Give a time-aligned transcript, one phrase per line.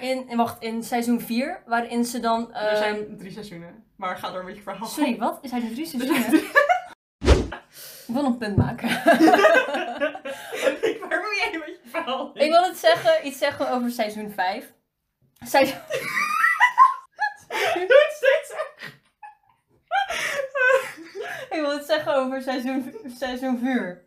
[0.00, 2.54] waarin, wacht, in seizoen 4, waarin ze dan...
[2.54, 3.84] Er ehm, zijn drie seizoenen.
[3.96, 4.86] Maar ga door met je verhaal.
[4.86, 5.38] Sorry, wat?
[5.42, 6.44] Is hij de drie seizoenen?
[8.06, 8.88] Ik wil een punt maken.
[11.08, 12.30] Waar wil jij met je verhaal?
[12.34, 14.72] Ik wil het zeggen, iets zeggen over seizoen 5.
[15.44, 15.78] Seizoen...
[17.74, 18.54] Doe het steeds.
[21.50, 24.04] Ik wil het zeggen over seizoen, seizoen 4.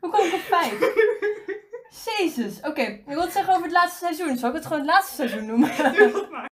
[0.00, 0.78] Hoe kom ik op 5?
[1.92, 2.80] Jezus, oké.
[2.82, 4.38] Ik wil het zeggen over het laatste seizoen.
[4.38, 5.70] Zal ik het gewoon het laatste seizoen noemen?
[5.96, 6.50] Doe dat maar.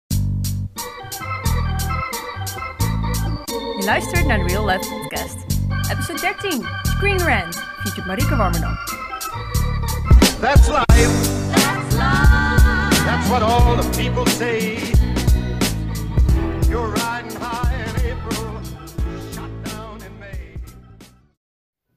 [3.79, 5.37] Je luistert naar de Real Life Podcast.
[5.91, 8.77] Episode 13, Screen Rant, featured Marike Warmerdam.
[10.41, 11.29] That's life.
[13.05, 15.00] That's what all the people say.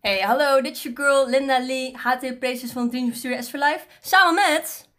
[0.03, 3.59] Hey, hallo, dit is je girl Linda Lee, HT Places van Dream Studio S for
[3.59, 3.85] Life.
[4.01, 4.89] Samen met...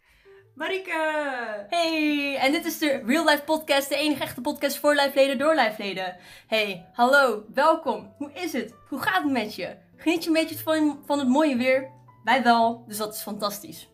[0.55, 1.65] Marike!
[1.69, 5.55] Hey, en dit is de Real Life Podcast, de enige echte podcast voor lijfleden door
[5.55, 6.17] lijfleden.
[6.47, 8.13] Hey, hallo, welkom.
[8.17, 8.73] Hoe is het?
[8.89, 9.75] Hoe gaat het met je?
[9.95, 11.89] Geniet je een beetje van, van het mooie weer?
[12.23, 13.89] Wij wel, dus dat is fantastisch.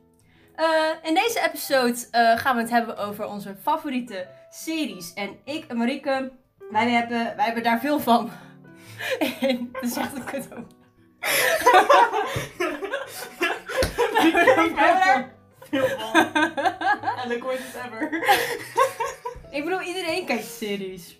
[0.56, 5.14] Eh, in deze episode eh, gaan we het hebben over onze favoriete series.
[5.14, 6.32] En ik en Marieke,
[6.70, 8.32] wij hebben, wij hebben daar veel van.
[9.42, 10.48] En dat is echt een kut
[14.24, 15.34] Ik daar
[15.70, 16.16] veel van.
[17.24, 18.10] En the quickest ever.
[19.58, 21.20] Ik bedoel, iedereen kijkt series.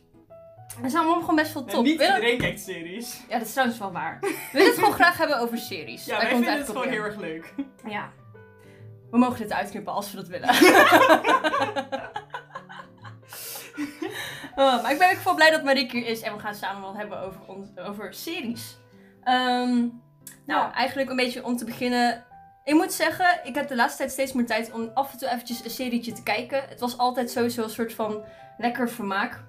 [0.84, 1.84] Er zijn allemaal gewoon best wel En top.
[1.84, 3.22] niet Willen- iedereen kijkt series.
[3.30, 4.18] Ja, dat is trouwens wel waar.
[4.22, 6.06] We willen het gewoon graag hebben over series.
[6.06, 7.92] Ja, Daar wij komt vinden het eigenlijk gewoon op heel erg leuk.
[7.94, 8.12] Ja.
[9.12, 10.50] We mogen dit uitknippen als we dat willen.
[14.56, 16.82] Oh, maar ik ben ook wel blij dat Marieke hier is en we gaan samen
[16.82, 18.78] wat hebben over, ons, over series.
[19.24, 19.78] Ehm,
[20.46, 20.74] nou, Ja.
[20.74, 22.24] eigenlijk een beetje om te beginnen.
[22.64, 25.30] Ik moet zeggen, ik heb de laatste tijd steeds meer tijd om af en toe
[25.30, 26.64] eventjes een serietje te kijken.
[26.70, 28.24] Het was altijd sowieso een soort van
[28.58, 29.44] lekker vermaak.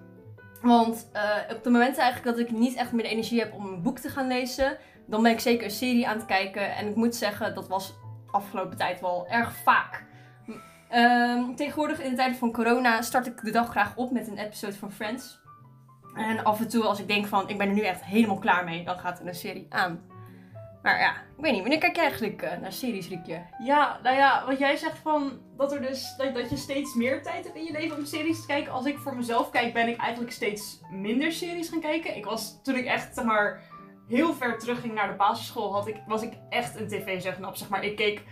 [0.62, 3.66] Want eh, op de momenten eigenlijk dat ik niet echt meer de energie heb om
[3.66, 6.74] een boek te gaan lezen, dan ben ik zeker een serie aan het kijken.
[6.76, 7.94] En ik moet zeggen, dat was
[8.30, 10.04] afgelopen tijd wel erg vaak.
[10.88, 14.38] Ehm, tegenwoordig in de tijden van corona start ik de dag graag op met een
[14.38, 15.40] episode van Friends.
[16.14, 18.64] En af en toe als ik denk van, ik ben er nu echt helemaal klaar
[18.64, 20.10] mee, dan gaat een serie aan.
[20.82, 23.42] Maar ja, ik weet niet, wanneer kijk jij eigenlijk eh, naar series, Riekje?
[23.64, 27.22] Ja, nou ja, wat jij zegt van dat, er dus, dat, dat je steeds meer
[27.22, 28.72] tijd hebt in je leven om series te kijken.
[28.72, 32.16] Als ik voor mezelf kijk, ben ik eigenlijk steeds minder series gaan kijken.
[32.16, 33.62] Ik was, toen ik echt, zeg maar,
[34.08, 37.56] heel ver terugging naar de basisschool, had ik, was ik echt een tv-zegnap.
[37.56, 38.22] Zeg maar, ik keek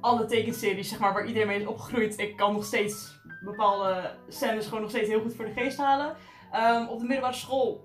[0.00, 2.18] alle tekenseries, zeg maar, waar iedereen mee is opgegroeid.
[2.18, 6.16] Ik kan nog steeds bepaalde scènes gewoon nog steeds heel goed voor de geest halen.
[6.54, 7.84] Ehm, op de middelbare school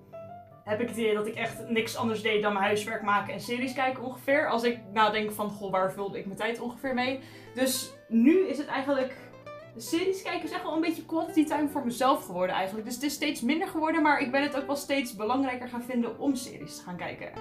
[0.64, 3.40] heb ik het idee dat ik echt niks anders deed dan mijn huiswerk maken en
[3.40, 4.50] series kijken ongeveer.
[4.50, 7.20] Als ik nadenk van, goh, waar vulde ik mijn tijd ongeveer mee?
[7.54, 9.16] Dus nu is het eigenlijk...
[9.74, 12.86] De series kijken is echt wel een beetje quality time voor mezelf geworden eigenlijk.
[12.86, 15.84] Dus het is steeds minder geworden, maar ik ben het ook wel steeds belangrijker gaan
[15.84, 17.32] vinden om series te gaan kijken.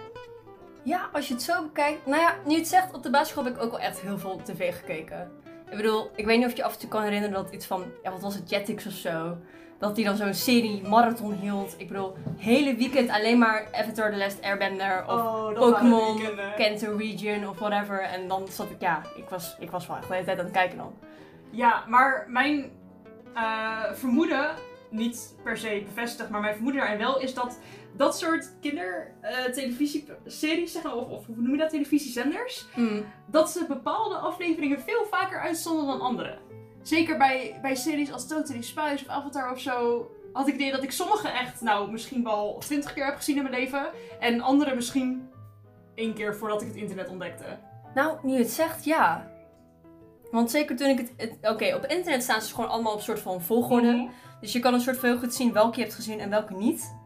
[0.82, 2.06] Ja, als je het zo bekijkt.
[2.06, 4.40] Nou ja, nu het zegt, op de basisschool heb ik ook wel echt heel veel
[4.42, 5.30] tv gekeken.
[5.70, 7.84] Ik bedoel, ik weet niet of je af en toe kan herinneren dat iets van,
[8.02, 9.36] ja, wat was het, Jetix of zo.
[9.78, 11.74] Dat die dan zo'n serie marathon hield.
[11.78, 16.20] Ik bedoel, hele weekend alleen maar Avatar The Last Airbender of Oh, Pokémon,
[16.56, 18.00] Kanto Region of whatever.
[18.00, 20.44] En dan zat ik, ja, ik was, ik was wel echt de hele tijd aan
[20.44, 20.94] het kijken dan.
[21.50, 22.70] Ja, maar mijn
[23.34, 24.50] eh, vermoeden,
[24.90, 27.58] niet per se bevestigd, maar mijn vermoeden daarin wel, is dat
[27.96, 33.04] dat soort kindertelevisieseries, zeggen of, of hoe noem je dat, televisiezenders, Hmm.
[33.26, 36.38] dat ze bepaalde afleveringen veel vaker uitzonden dan andere.
[36.88, 40.72] Zeker bij, bij series als Totally Spies of Avatar of zo, had ik het idee
[40.72, 43.86] dat ik sommige echt, nou, misschien wel twintig keer heb gezien in mijn leven.
[44.20, 45.28] En andere misschien
[45.94, 47.44] één keer voordat ik het internet ontdekte.
[47.94, 49.30] Nou, nu je het zegt, ja.
[50.30, 51.12] Want zeker toen ik het...
[51.16, 53.92] het- Oké, op internet staan ze gewoon allemaal op soort van volgorde.
[53.92, 54.08] Mhm.
[54.40, 56.54] Dus je kan een soort van heel goed zien welke je hebt gezien en welke
[56.54, 56.96] niet.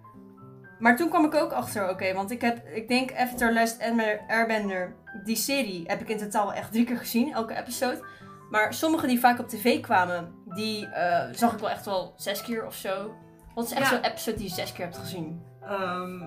[0.79, 3.83] Maar toen kwam ik ook achter, oké, want ik heb, ik denk Avatar Last
[4.29, 4.95] Airbender,
[5.25, 8.05] die serie, heb ik in totaal echt drie keer gezien, elke episode.
[8.53, 12.43] Maar sommige die vaak op tv kwamen, die eh, zag ik wel echt wel zes
[12.43, 13.15] keer of zo.
[13.55, 13.89] Wat is echt Ja.
[13.89, 15.43] zo'n episode die je zes keer hebt gezien?
[15.63, 16.21] Ehm,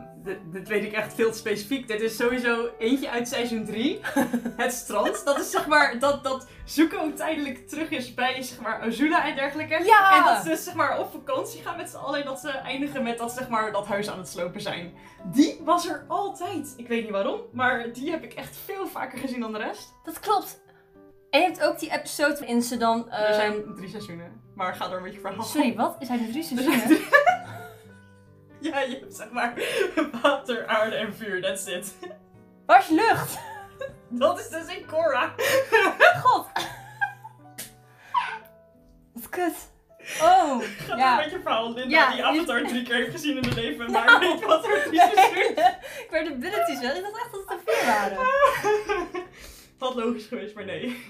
[0.51, 1.87] dit, weet ik echt veel te specifiek.
[1.87, 3.99] Dit is sowieso eentje uit seizoen 3.
[4.57, 5.25] het strand.
[5.25, 9.35] Dat is zeg maar dat, dat Zuko tijdelijk terug is bij zeg maar Azula en
[9.35, 9.83] dergelijke.
[9.85, 10.17] Ja!
[10.17, 12.19] En dat ze zeg maar op vakantie gaan met z'n allen.
[12.19, 14.93] En dat ze eindigen met dat zeg maar dat huis aan het slopen zijn.
[15.31, 16.73] Die was er altijd.
[16.77, 17.39] Ik weet niet waarom.
[17.51, 19.93] Maar die heb ik echt veel vaker gezien dan de rest.
[20.03, 20.63] Dat klopt.
[21.35, 23.11] En je hebt ook die episode waarin ze dan...
[23.11, 24.41] er ehm, zijn drie seizoenen.
[24.55, 25.43] Maar ga door met je verhaal.
[25.43, 25.95] Sorry, wat?
[25.99, 26.85] Is hij de drie Er zijn seizoenen?
[26.85, 27.07] drie-
[28.71, 29.53] Ja, je hebt zeg maar
[30.21, 31.41] water, aarde en vuur.
[31.41, 31.93] That's it.
[32.65, 33.37] Waar is lucht?
[34.09, 35.33] Dat is dus in Korra.
[36.23, 36.47] God.
[39.13, 39.53] Wat kut.
[40.21, 41.15] Oh, Ga ja.
[41.15, 41.73] door met je verhaal.
[41.73, 43.91] Linda Ja, die Avatar drie keer heeft gezien in haar leven.
[43.91, 44.05] Nou.
[44.05, 45.77] Maar weet wat er drie seizoenen.
[46.03, 46.95] ik werd de billetjes wel.
[46.95, 48.17] Ik dacht echt dat het te veel waren.
[49.93, 50.95] Logisch geweest, maar nee.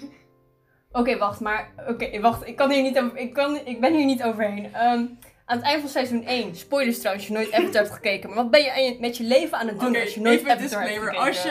[0.92, 1.74] Oké, wacht, maar...
[1.88, 2.48] Oké, wacht.
[2.48, 4.74] Ik, kan hier niet over, ik, kan, ik ben hier niet overheen.
[4.74, 5.06] Ehm,
[5.45, 8.30] aan het eind van seizoen 1, spoilers trouwens, als je nooit Avatar hebt gekeken.
[8.30, 10.69] Maar wat ben je met je leven aan het doen als je nooit even Avatar
[10.69, 11.13] hebt disclaimer.
[11.13, 11.25] gekeken?
[11.25, 11.44] Als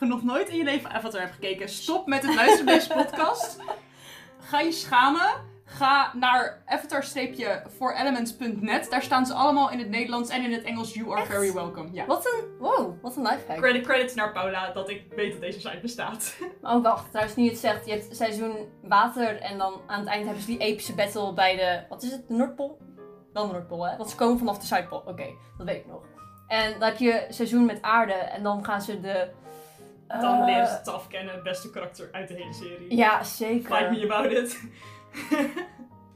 [0.00, 2.94] je nog nooit in je leven Avatar hebt gekeken, stop met het luisteren naar deze
[2.94, 3.58] podcast.
[4.40, 5.55] Ga je schamen.
[5.68, 8.90] Ga naar avatar-forelements.net.
[8.90, 10.94] Daar staan ze allemaal in het Nederlands en in het Engels.
[10.94, 11.30] You are Echt?
[11.30, 11.88] very welcome.
[11.92, 12.06] Ja.
[12.06, 12.44] Wat een...
[12.58, 13.58] Wow, wat een lifehack.
[13.58, 16.36] Credit, credits naar Paula dat ik weet dat deze site bestaat.
[16.62, 17.10] Oh, wacht.
[17.10, 17.86] Trouwens, nu je het zegt.
[17.86, 21.56] Je hebt seizoen water en dan aan het eind hebben ze die epische battle bij
[21.56, 21.82] de...
[21.88, 22.28] Wat is het?
[22.28, 22.78] De Noordpool?
[23.32, 23.96] Wel de Noordpool, hè?
[23.96, 25.02] Want ze komen vanaf de Zuidpool.
[25.06, 25.26] Oké,
[25.58, 26.02] dat weet ik nog.
[26.46, 29.28] En dan heb je seizoen met aarde en dan gaan ze de...
[30.08, 32.96] Dan eh, leren ze het beste karakter uit de hele serie.
[32.96, 33.90] Ja, Fight zeker.
[33.90, 34.60] me about it.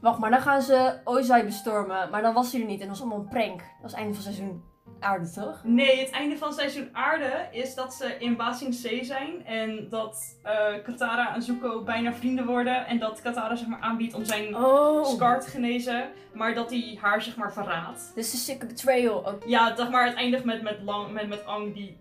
[0.01, 2.09] Wacht, maar dan gaan ze Ozai bestormen.
[2.09, 3.59] Maar dan was hij er niet en dat was allemaal een prank.
[3.59, 4.63] Dat was het einde van seizoen
[4.99, 5.61] aarde, toch?
[5.63, 9.45] Nee, het einde van seizoen aarde is dat ze in Basing C zijn.
[9.45, 12.85] En dat eh, Katara en Zuko bijna vrienden worden.
[12.85, 15.05] En dat Katara zeg maar aanbiedt om zijn Oh.
[15.05, 16.09] scar te genezen.
[16.33, 18.11] Maar dat hij haar zeg maar verraadt.
[18.15, 19.17] Is een sick betrayal.
[19.17, 19.37] Oké.
[19.45, 21.97] Ja, zeg maar het eindigt met, met, lang, met, met Ang die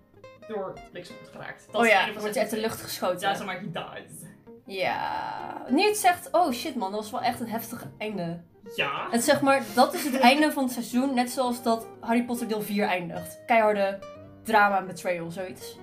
[0.48, 1.66] door bliksem wordt geraakt.
[1.72, 3.28] Dat Oh ja, wordt uit de lucht geschoten.
[3.28, 4.28] Ja, zeg maar, he died.
[4.70, 5.64] Ja.
[5.68, 8.40] Nu het zegt, oh shit man, dat was wel echt een heftig einde.
[8.74, 9.06] Ja.
[9.10, 12.48] Het zeg maar, dat is het einde van het seizoen, net zoals dat Harry Potter
[12.48, 13.38] deel 4 eindigt.
[13.46, 13.98] Keiharde
[14.44, 15.78] drama en betrayal, zoiets.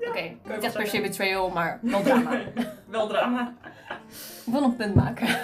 [0.00, 2.40] Oké, wel niet echt per se betrayal, maar wel drama.
[2.86, 3.54] Wel drama.
[4.46, 5.26] Ik wil een punt maken.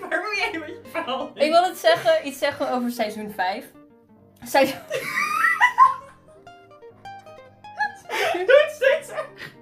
[0.00, 1.30] Waar wil jij met je verhaal?
[1.34, 3.64] Ik wil het zeggen, iets zeggen over seizoen 5.
[4.44, 4.78] Seizoen...
[8.32, 9.56] Doe het steeds erg.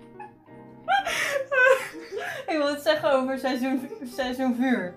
[2.52, 4.94] Ik wil het zeggen over seizoen, seizoen 4.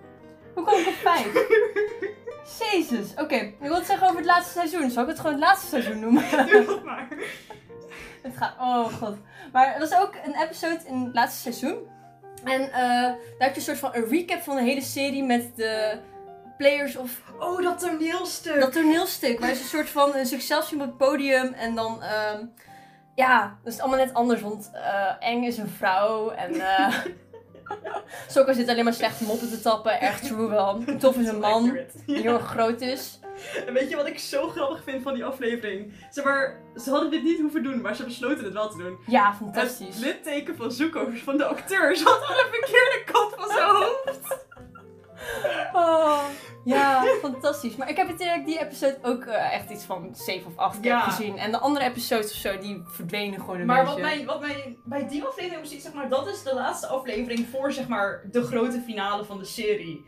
[0.54, 1.28] Hoe kom ik op 5?
[2.72, 3.36] Jezus, oké.
[3.36, 4.90] Ik wil het zeggen over het laatste seizoen.
[4.90, 6.24] Zal ik het gewoon het laatste seizoen noemen?
[6.51, 7.07] Doe dat maar.
[8.22, 9.18] Het gaat, oh god.
[9.51, 11.78] Maar er was ook een episode in het laatste seizoen.
[12.44, 15.56] En eh, daar heb je een soort van een recap van de hele serie met
[15.56, 15.98] de
[16.57, 18.60] players of Oh, dat toneelstuk.
[18.60, 19.40] dat toneelstuk.
[19.40, 21.54] Waar ze een soort van zichzelf zien op het podium.
[21.54, 22.45] En dan, ehm,
[23.25, 24.42] ja, dat is het allemaal net anders.
[24.42, 26.54] Want eh, Eng is een vrouw en
[28.27, 30.01] Sokka zit alleen maar slecht moppen te tappen.
[30.01, 30.83] Erg true wel.
[31.00, 33.19] Tof is een man die heel erg groot is.
[33.68, 35.94] En weet je wat ik zo grappig vind van die aflevering?
[36.10, 38.98] Zeg maar, ze hadden dit niet hoeven doen, maar ze besloten het wel te doen.
[39.07, 39.98] Ja, Het fantastisch.
[39.98, 44.48] litteken van Zuko, van de acteur, zat aan de verkeerde kant van zijn hoofd.
[45.74, 46.19] Oh,
[46.63, 47.75] ja, fantastisch.
[47.75, 50.80] Maar ik heb het direct die episode ook eh, echt iets van 7 of 8
[50.80, 51.00] keer Ja.
[51.00, 51.38] gezien.
[51.38, 54.16] En de andere episodes of zo, die verdwenen gewoon een Maar wat beetje.
[54.16, 57.71] mij, wat mij bij die aflevering precies, zeg maar, dat is de laatste aflevering voor
[57.71, 60.06] zeg maar de grote finale van de serie.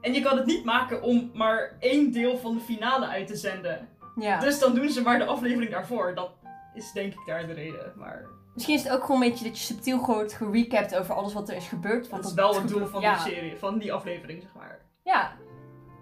[0.00, 3.36] En je kan het niet maken om maar één deel van de finale uit te
[3.36, 3.88] zenden.
[4.16, 4.38] Ja.
[4.40, 6.14] Dus dan doen ze maar de aflevering daarvoor.
[6.14, 6.30] Dat
[6.74, 7.92] is denk ik daar de reden.
[7.96, 8.24] Maar
[8.54, 11.48] Misschien is het ook gewoon een beetje dat je subtiel wordt gerecapt over alles wat
[11.48, 12.08] er is gebeurd.
[12.08, 13.24] Want dat is wel het doel van ja.
[13.24, 14.78] die serie, van die aflevering, zeg maar.
[15.02, 15.32] Ja.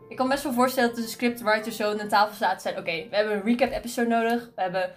[0.09, 3.09] Ik kan best wel voorstellen dat de scriptwriter zo aan tafel staat en zei: Oké,
[3.11, 4.51] we hebben een recap episode nodig.
[4.55, 4.91] We hebben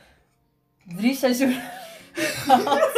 [0.95, 1.61] drie seizoenen
[2.13, 2.91] gehad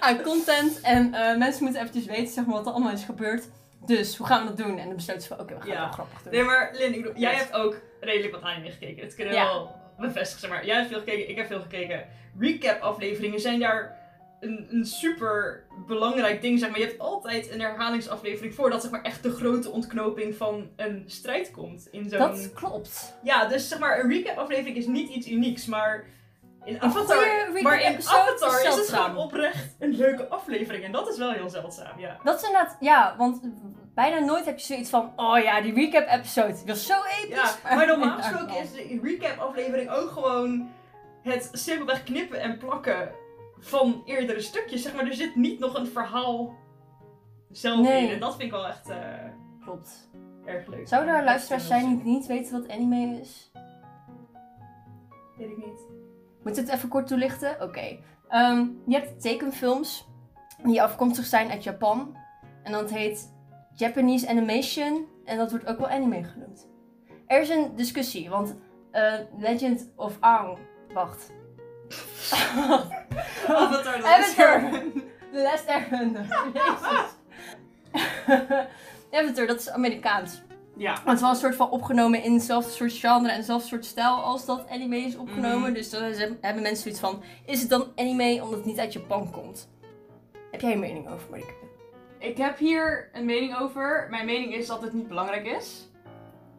[0.00, 0.80] aan content.
[0.80, 3.48] En eh, mensen moeten eventjes weten zeg maar, wat er allemaal is gebeurd.
[3.86, 4.78] Dus hoe gaan we dat doen?
[4.78, 5.74] En dan besloten ze van: Oké, we gaan Ja.
[5.74, 6.32] het wel grappig doen.
[6.32, 7.40] Nee, maar Lin, ik bedoel, jij Yes.
[7.40, 9.02] hebt ook redelijk wat anime gekeken.
[9.02, 9.44] Dat kunnen Ja.
[9.44, 10.66] wel bevestigen, zeg maar.
[10.66, 12.06] Jij hebt veel gekeken, ik heb veel gekeken.
[12.38, 14.02] Recap afleveringen zijn daar
[14.40, 16.78] een, een super belangrijk ding, zeg maar.
[16.78, 21.50] Je hebt altijd een herhalingsaflevering voordat zeg maar echt de grote ontknoping van een strijd
[21.50, 21.88] komt.
[21.90, 22.18] In zo'n...
[22.18, 23.18] Dat klopt.
[23.22, 26.04] Ja, dus zeg maar, een recap aflevering is niet iets unieks, maar
[26.64, 27.52] in Avatar...
[27.62, 30.84] Maar in Avatar is is het gewoon oprecht een leuke aflevering.
[30.84, 32.20] En dat is wel heel zeldzaam, ja.
[32.24, 33.40] Dat is inderdaad, ja, want
[33.94, 37.58] bijna nooit heb je zoiets van: Oh ja, die recap episode die was zo episch.
[37.62, 40.68] Ja, maar normaal gesproken is de recap aflevering ook gewoon
[41.22, 43.10] het simpelweg knippen en plakken
[43.58, 44.82] van eerdere stukjes.
[44.82, 46.54] Zeg maar, er zit niet nog een verhaal
[47.50, 48.04] zelf Nee.
[48.06, 48.10] in.
[48.12, 48.98] En dat vind ik wel echt eh,
[49.64, 50.08] Klopt.
[50.44, 50.88] erg leuk.
[50.88, 53.50] Zouden er luisteraars is zijn die niet weten wat anime is?
[55.36, 55.80] Weet ik niet.
[56.42, 57.56] Moet ik het even kort toelichten?
[57.62, 57.98] Oké.
[58.28, 60.06] Ehm, je hebt tekenfilms
[60.62, 62.16] die afkomstig zijn uit Japan.
[62.62, 63.33] En dat heet
[63.74, 65.06] Japanese Animation.
[65.24, 66.68] En dat wordt ook wel anime genoemd.
[67.26, 68.56] Er is een discussie, want
[68.90, 70.58] eh, Legend of Aang...
[70.92, 71.32] Wacht.
[73.46, 74.62] Avatar, dat is Avatar.
[74.62, 74.82] er.
[75.32, 76.26] The Last Airbender.
[76.54, 77.14] Jezus.
[79.20, 80.42] Avatar, dat is Amerikaans.
[80.76, 80.92] Ja.
[80.92, 83.84] Maar het is wel een soort van opgenomen in hetzelfde soort genre en hetzelfde soort
[83.84, 85.60] stijl als dat anime is opgenomen.
[85.60, 85.72] Mhm.
[85.72, 86.02] Dus dan
[86.40, 89.68] hebben mensen zoiets van, is het dan anime omdat het niet uit Japan komt?
[90.50, 91.63] Heb jij een mening over, Marike?
[92.24, 94.06] Ik heb hier een mening over.
[94.10, 95.88] Mijn mening is dat het niet belangrijk is.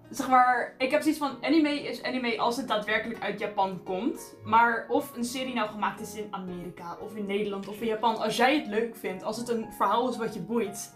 [0.09, 4.35] Zeg maar, ik heb zoiets van, anime is anime als het daadwerkelijk uit Japan komt.
[4.43, 8.17] Maar of een serie nou gemaakt is in Amerika, of in Nederland, of in Japan.
[8.17, 10.93] Als jij het leuk vindt, als het een verhaal is wat je boeit,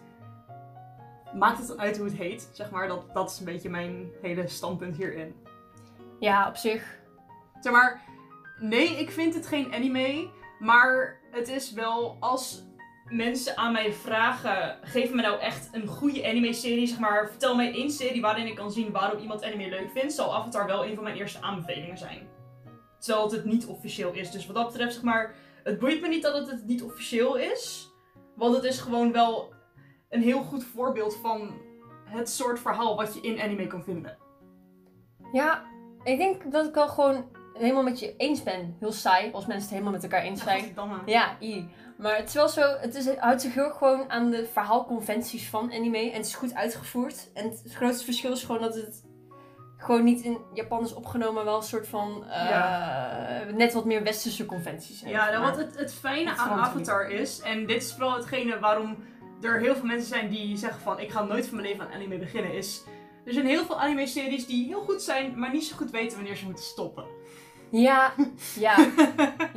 [1.34, 2.50] maakt het dan uit hoe het heet.
[2.52, 5.36] Zeg maar, dat, dat is een beetje mijn hele standpunt hierin.
[6.20, 6.98] Ja, op zich.
[7.60, 8.02] Zeg maar,
[8.60, 10.30] nee, ik vind het geen anime.
[10.60, 12.69] Maar het is wel als
[13.10, 16.88] mensen aan mij vragen: geef me nou echt een goede anime-serie.
[16.88, 20.13] Zeg maar, vertel mij één serie waarin ik kan zien waarom iemand anime leuk vindt.
[20.13, 22.28] Zal Avatar wel een van mijn eerste aanbevelingen zijn.
[23.00, 24.32] Terwijl het het niet officieel is.
[24.32, 27.36] Dus wat dat betreft, zeg maar, het boeit me niet dat het het niet officieel
[27.36, 27.89] is.
[28.36, 29.54] Want het is gewoon wel
[30.10, 31.51] een heel goed voorbeeld van
[32.06, 34.18] het soort verhaal wat je in anime kan vinden.
[35.32, 35.63] Ja,
[36.04, 38.75] ik denk dat ik wel gewoon helemaal met je eens ben.
[38.80, 40.74] Heel saai, als mensen het helemaal met elkaar eens zijn.
[41.06, 41.70] Ja, i.
[42.00, 45.50] Maar het is wel zo, het, is, het houdt zich heel gewoon aan de verhaalconventies
[45.50, 45.98] van anime.
[45.98, 47.29] En het is goed uitgevoerd.
[47.34, 49.03] En het grootste verschil is gewoon dat het
[49.77, 54.46] gewoon niet in Japan is opgenomen, wel een soort van eh, net wat meer westerse
[54.46, 55.01] conventies.
[55.01, 55.13] heeft.
[55.13, 58.15] Ja, nou, Maar- wat het, het fijne Het aan Avatar is, en dit is vooral
[58.15, 58.98] hetgene waarom
[59.41, 61.94] er heel veel mensen zijn die zeggen van ik ga nooit van mijn leven aan
[61.94, 62.84] anime beginnen, is
[63.25, 66.36] er zijn heel veel anime-series die heel goed zijn, maar niet zo goed weten wanneer
[66.36, 67.06] ze moeten stoppen.
[67.72, 68.14] Ja,
[68.56, 68.76] ja.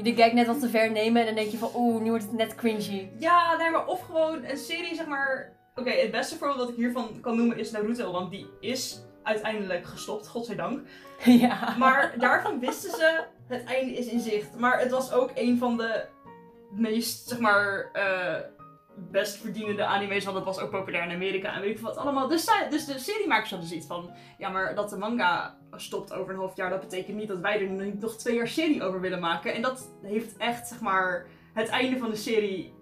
[0.02, 2.25] Je kijkt net wat te ver nemen en dan denk je van, oeh, nu wordt
[2.25, 3.11] het net cringy.
[3.19, 5.52] Ja, nee, maar of gewoon een serie, zeg maar.
[5.75, 9.87] Oké, het beste voorbeeld dat ik hiervan kan noemen is Naruto, want die is uiteindelijk
[9.87, 10.81] gestopt, godzijdank.
[11.25, 11.75] ja.
[11.78, 14.59] Maar daarvan wisten ze, het einde is in zicht.
[14.59, 16.04] Maar het was ook een van de
[16.71, 18.40] meest, zeg maar, eh,
[18.97, 20.25] best verdienende anime's.
[20.25, 22.28] Want het was ook populair in Amerika en weet ik veel wat allemaal.
[22.28, 26.32] Dus, zij- dus de seriemakers hadden zoiets van, ja maar dat de manga stopt over
[26.32, 29.00] een half jaar, dat betekent niet dat wij er nu nog twee jaar serie over
[29.00, 29.54] willen maken.
[29.54, 32.74] En dat heeft echt, zeg maar, het einde van de serie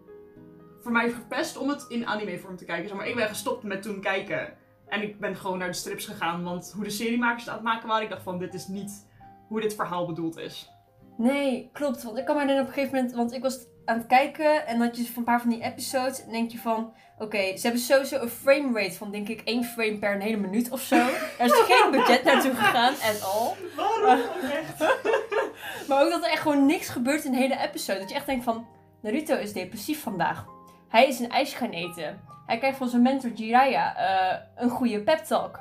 [0.81, 2.89] voor mij verpest om het in animevorm te kijken.
[2.89, 4.57] Zeg maar, ik ben gestopt met toen kijken.
[4.87, 7.65] En ik ben gewoon naar de strips gegaan, want hoe de seriemakers het aan het
[7.65, 9.07] maken waren, ik dacht van, dit is niet
[9.49, 10.71] hoe dit verhaal bedoeld is.
[11.17, 12.03] Nee, klopt.
[12.03, 14.67] Want ik kan me herinneren op een gegeven moment, want ik was aan het kijken
[14.67, 16.25] en dan had je van een paar van die episodes.
[16.25, 19.99] En denk je van, oké, ze hebben sowieso een framerate van denk ik één frame
[19.99, 20.97] per een hele minuut of zo.
[21.39, 23.53] Er is geen budget naartoe gegaan, at all.
[23.77, 24.79] Waarom ook echt?
[25.89, 27.99] Maar ook dat er echt gewoon niks gebeurt in de hele episode.
[27.99, 28.67] Dat je echt denkt van,
[29.03, 30.45] Naruto is depressief vandaag.
[30.89, 32.21] Hij is een ijs gaan eten.
[32.47, 35.61] Hij krijgt van zijn mentor Jiraiya eh, een goede pep talk.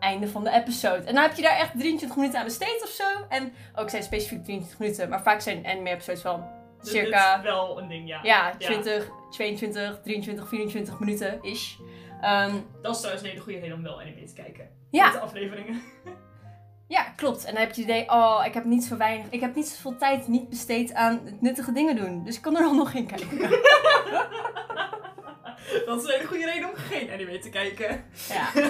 [0.00, 1.04] Einde van de episode.
[1.04, 3.04] En dan heb je daar echt 23 minuten aan besteed of zo.
[3.28, 5.08] En ook zijn specifiek 23 minuten.
[5.08, 8.20] Maar vaak zijn anime episodes wel Dus dit circa is wel een ding, ja.
[8.22, 11.78] ja, 20, 22, 23, 24 minuten is.
[12.20, 14.68] Ehm, Dat is trouwens een hele goede reden om wel anime te kijken.
[14.90, 15.04] Ja.
[15.04, 15.82] Met de afleveringen.
[16.96, 17.44] ja, klopt.
[17.44, 19.68] En dan heb je het idee, oh, ik heb niet zo weinig, ik heb niet
[19.68, 22.24] zoveel tijd niet besteed aan nuttige dingen doen.
[22.24, 23.38] Dus ik kan er dan nog in kijken.
[25.86, 28.04] dat is een hele goede reden om geen anime te kijken.
[28.28, 28.48] Ja,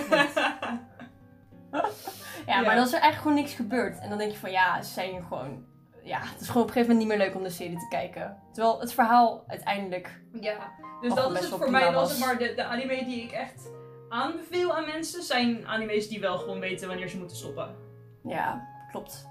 [2.46, 2.74] ja, maar Ja.
[2.74, 3.98] dan is er eigenlijk gewoon niks gebeurd.
[3.98, 5.64] En dan denk je van, ja, ze zijn hier gewoon...
[6.02, 7.88] Ja, het is gewoon op een gegeven moment niet meer leuk om de serie te
[7.88, 8.36] kijken.
[8.52, 10.20] Terwijl het verhaal uiteindelijk...
[10.40, 10.56] Ja.
[11.00, 13.70] Dus dat is het voor mij zeg maar de, de anime die ik echt
[14.08, 15.22] aanbeveel aan mensen.
[15.22, 17.76] Zijn anime's die wel gewoon weten wanneer ze moeten stoppen.
[18.22, 19.28] Ja, klopt.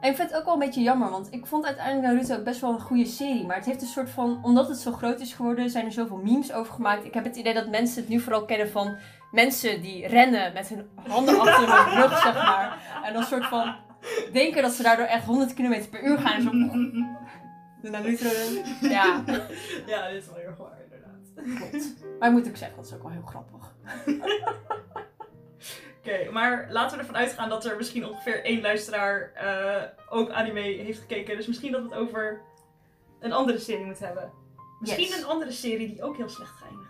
[0.00, 2.60] En ik vind het ook wel een beetje jammer, want ik vond uiteindelijk Naruto best
[2.60, 3.46] wel een goede serie.
[3.46, 6.16] Maar het heeft een soort van, omdat het zo groot is geworden, zijn er zoveel
[6.16, 7.04] memes over gemaakt.
[7.04, 8.96] Ik heb het idee dat mensen het nu vooral kennen van
[9.30, 12.78] mensen die rennen met hun handen achter hun rug, zeg maar.
[13.04, 13.74] En dan soort van
[14.32, 16.34] denken dat ze daardoor echt 100 km per uur gaan.
[16.36, 16.50] En zo,
[17.82, 18.28] de Naruto.
[18.80, 19.24] Ja,
[19.86, 21.56] ja, dit is wel heel erg waar, inderdaad.
[21.70, 21.94] klopt.
[22.18, 23.74] Maar ik moet ook zeggen, dat is ook wel heel grappig.
[25.98, 30.60] Oké, maar laten we ervan uitgaan dat er misschien ongeveer één luisteraar eh, ook anime
[30.60, 31.36] heeft gekeken.
[31.36, 32.40] Dus misschien dat we het over
[33.20, 34.32] een andere serie moeten hebben.
[34.80, 35.18] Misschien Yes.
[35.18, 36.87] een andere serie die ook heel slecht geëindigd.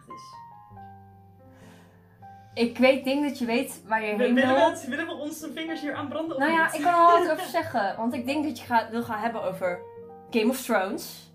[2.59, 4.89] Ik weet, denk dat je weet waar je heen Willen we, wil.
[4.89, 6.37] willen we onze vingers hier aan branden?
[6.37, 7.97] of Nou ja, ik kan er wel wat over zeggen.
[7.97, 9.81] Want ik denk dat je gaat, wil gaan hebben over
[10.31, 11.33] Game of Thrones.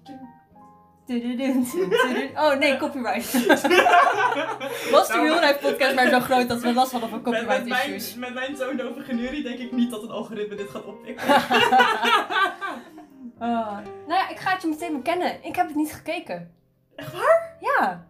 [2.36, 3.32] Oh nee, copyright.
[4.92, 7.32] Was de Nou, Real Life podcast maar zo groot dat we last hadden van met,
[7.32, 8.16] met, copyright mijn, issues.
[8.16, 11.28] met mijn toondove genurie denk ik niet dat het algoritme dit gaat oppikken.
[13.40, 13.78] Oh.
[14.08, 15.44] Nou ja, ik ga het je meteen bekennen.
[15.44, 16.54] Ik heb het niet gekeken.
[16.96, 17.58] Echt waar?
[17.60, 18.08] Ja.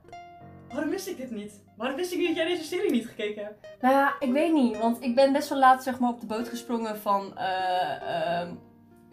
[0.69, 1.62] Waarom wist ik dit niet?
[1.77, 3.67] Waarom wist ik niet dat jij deze serie niet gekeken hebt?
[3.81, 4.77] Nou ja, ik weet niet.
[4.77, 8.53] Want ik ben best wel laat zeg maar, op de boot gesprongen van eh, ehm,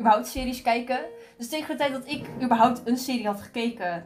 [0.00, 1.00] überhaupt series kijken.
[1.37, 4.05] Dus tegen de tijd dat ik überhaupt een serie had gekeken,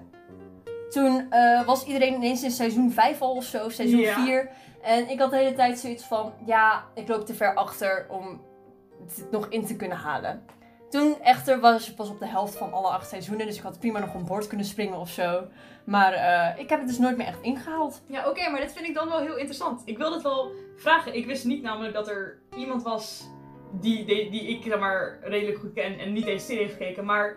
[0.91, 4.25] toen eh, was iedereen ineens in seizoen 5 al of zo, of seizoen Ja.
[4.25, 4.51] 4.
[4.83, 8.41] En ik had de hele tijd zoiets van, ja, ik loop te ver achter om
[9.01, 10.45] het nog in te kunnen halen.
[10.95, 13.47] Toen echter was je pas op de helft van alle acht seizoenen.
[13.47, 15.47] Dus ik had prima nog om boord kunnen springen of zo.
[15.85, 18.03] Maar eh, ik heb het dus nooit meer echt ingehaald.
[18.07, 19.83] Ja, oké, maar dit vind ik dan wel heel interessant.
[19.85, 21.15] Ik wil het wel vragen.
[21.15, 23.25] Ik wist niet namelijk dat er iemand was
[23.73, 27.05] die, die, die ik zeg maar redelijk goed ken en niet deze serie heeft gekeken.
[27.05, 27.37] Maar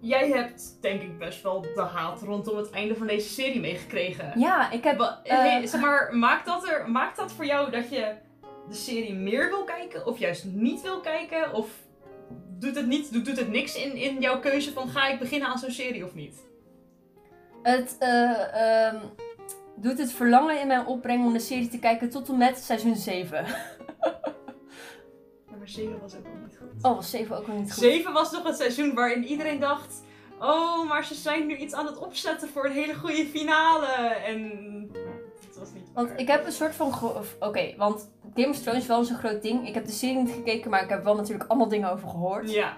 [0.00, 4.32] jij hebt denk ik best wel de haat rondom het einde van deze serie meegekregen.
[4.40, 4.98] Ja, ik heb...
[4.98, 8.14] Wa- eh, zeg maar, maakt dat, er, maakt dat voor jou dat je
[8.68, 11.52] de serie meer wil kijken of juist niet wil kijken?
[11.52, 11.86] Of
[12.58, 15.48] doet het, niet, doet, doet het niks in, in jouw keuze van ga ik beginnen
[15.48, 16.46] aan zo'n serie of niet?
[17.62, 18.96] Het eh, ehm,
[19.76, 22.96] doet het verlangen in mij opbrengen om de serie te kijken tot en met seizoen
[22.96, 23.44] 7.
[25.50, 26.84] Ja, maar 7 was ook al niet goed.
[26.84, 27.82] Oh, was 7 ook nog niet goed?
[27.82, 30.02] 7 was nog het seizoen waarin iedereen dacht:
[30.40, 33.86] Oh, maar ze zijn nu iets aan het opzetten voor een hele goede finale.
[34.26, 34.96] En.
[35.98, 36.94] Want ik heb een soort van...
[37.40, 39.68] Oké, want Game of Thrones is wel zo'n groot ding.
[39.68, 42.50] Ik heb de serie niet gekeken, maar ik heb wel natuurlijk allemaal dingen over gehoord.
[42.50, 42.76] Ja.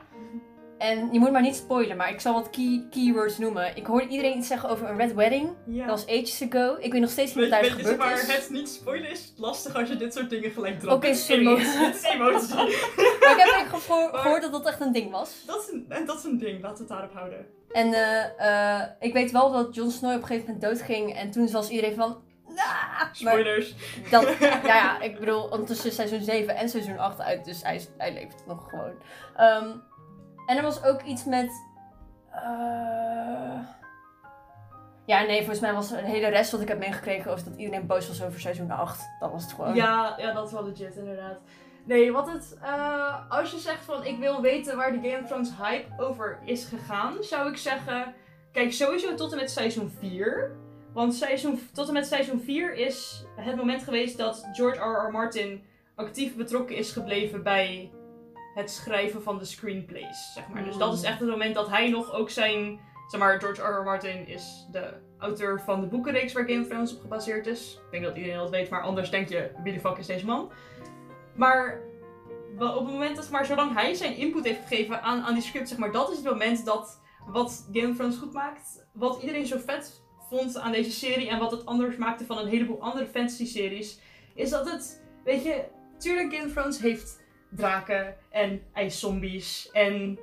[0.79, 3.77] En je moet maar niet spoilen, maar ik zal wat key, keywords noemen.
[3.77, 5.51] Ik hoorde iedereen iets zeggen over een Red Wedding.
[5.67, 5.87] ja.
[5.87, 6.77] Dat was ages ago.
[6.79, 9.33] Ik weet nog steeds niet wat daar weet is gebeurd maar, het niet spoilen is
[9.37, 10.95] lastig als je dit soort dingen gelijk dropt.
[10.95, 11.57] Oké, is sorry.
[11.59, 12.55] Het is emotie.
[13.21, 15.43] Maar ik heb eigenlijk gehoor- Maar- gehoord dat dat echt een ding was.
[15.47, 17.47] dat, is een, en dat is een ding, laten we het daarop houden.
[17.73, 21.15] En eh, eh, ik weet wel dat Jon Snow op een gegeven moment doodging.
[21.17, 22.29] En toen was iedereen van...
[22.55, 23.75] Maar Spoilers.
[24.11, 27.45] dat, ja, ja, ik bedoel, ondertussen is seizoen 7 en seizoen 8 uit.
[27.45, 28.93] Dus hij, hij leeft nog gewoon.
[29.37, 29.69] Ehm,
[30.47, 31.51] en er was ook iets met...
[32.31, 33.59] eh,
[35.07, 37.31] Ja, nee, volgens mij was de hele rest wat ik heb meegekregen...
[37.31, 39.09] was dat iedereen boos was over seizoen 8.
[39.21, 39.75] Dat was het gewoon.
[39.75, 41.39] Ja, ja, dat is wel legit inderdaad.
[41.85, 45.27] Nee, wat het, eh, als je zegt van ik wil weten waar de Game of
[45.29, 48.15] Thrones hype over is gegaan, zou ik zeggen,
[48.53, 50.57] kijk sowieso tot en met seizoen 4.
[50.93, 55.07] Want seizoen, tot en met seizoen 4 is het moment geweest dat George R.
[55.09, 55.11] R.
[55.11, 57.93] Martin actief betrokken is gebleven bij
[58.55, 60.65] het schrijven van de screenplays, zeg maar.
[60.65, 63.81] Dus dat is echt het moment dat hij nog ook zijn, zeg maar, George R.
[63.81, 63.83] R.
[63.83, 67.81] Martin is de auteur van de boekenreeks waar Game of Thrones op gebaseerd is.
[67.85, 70.27] Ik denk dat iedereen dat weet, maar anders denk je, wie de fuck is deze
[70.27, 70.53] man?
[71.35, 71.81] Maar
[72.57, 75.43] wel op het moment dat, maar zolang hij zijn input heeft gegeven aan, aan die
[75.43, 78.87] script, zeg maar, dat is het moment dat wat Game of Thrones goed maakt.
[78.93, 82.49] Wat iedereen zo vet vond aan deze serie en wat het anders maakte van een
[82.49, 83.99] heleboel andere fantasy-series,
[84.35, 85.65] is dat het, weet je,
[85.99, 90.19] tuurlijk Game of Thrones heeft draken en ijszombies en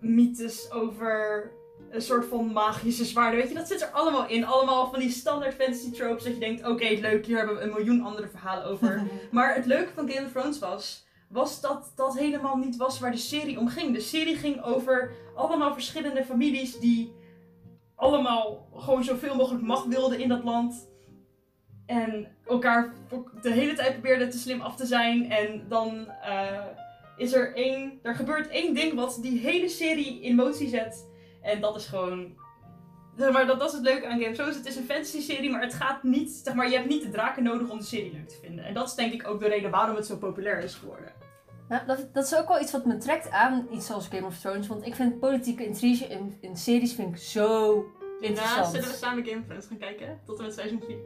[0.00, 1.50] mythes over
[1.90, 3.40] een soort van magische zwaarden.
[3.40, 4.44] Weet je, dat zit er allemaal in.
[4.44, 7.72] Allemaal van die standaard fantasy tropes dat je denkt, oké, leuk, hier hebben we een
[7.72, 9.02] miljoen andere verhalen over.
[9.30, 13.10] Maar het leuke van Game of Thrones was, was dat dat helemaal niet was waar
[13.10, 13.94] de serie om ging.
[13.94, 17.12] De serie ging over allemaal verschillende families die
[18.02, 20.90] allemaal gewoon zoveel mogelijk macht wilden in dat land.
[21.86, 22.92] En elkaar
[23.42, 25.30] de hele tijd probeerden te slim af te zijn.
[25.30, 26.66] En dan eh,
[27.16, 31.10] is er één, er gebeurt één ding wat die hele serie in motie zet.
[31.42, 32.40] En dat is gewoon
[33.16, 34.56] maar, dat, dat is het leuke aan Game of Thrones.
[34.56, 36.30] Het is een fantasy-serie, maar het gaat niet...
[36.30, 38.64] Zeg maar, je hebt niet de draken nodig om de serie leuk te vinden.
[38.64, 41.12] En dat is denk ik ook de reden waarom het zo populair is geworden.
[41.72, 44.38] Nou, dat, dat is ook wel iets wat me trekt aan iets zoals Game of
[44.38, 44.66] Thrones.
[44.66, 47.84] Want ik vind politieke intrige in, in series vind ik zo
[48.20, 48.66] interessant.
[48.66, 50.20] zullen we samen Game of Thrones gaan kijken?
[50.26, 50.96] Tot en met seizoen 4.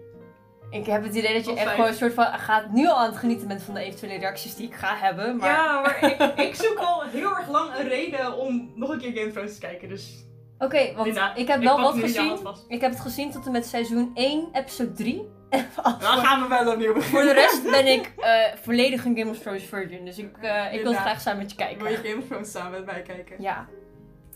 [0.71, 2.97] Ik heb het idee dat je Of echt gewoon een soort van gaat nu al
[2.97, 5.37] aan het genieten bent van de eventuele reacties die ik ga hebben.
[5.37, 8.99] Maar Ja, maar ik, ik zoek al heel erg lang een reden om nog een
[8.99, 9.89] keer Game of Thrones te kijken.
[9.89, 10.25] Dus
[10.59, 12.39] oké, want Linda, ik heb wel wat gezien.
[12.69, 15.36] Ik heb het gezien tot en met seizoen 1, episode 3.
[15.83, 17.23] Dan gaan we wel opnieuw beginnen.
[17.25, 20.05] voor de rest ben ik eh, volledig een Game of Thrones virgin.
[20.05, 21.83] Dus ik, eh, ik wil het graag samen met je kijken.
[21.83, 23.43] Wil je Game of Thrones samen met mij kijken?
[23.43, 23.67] Ja.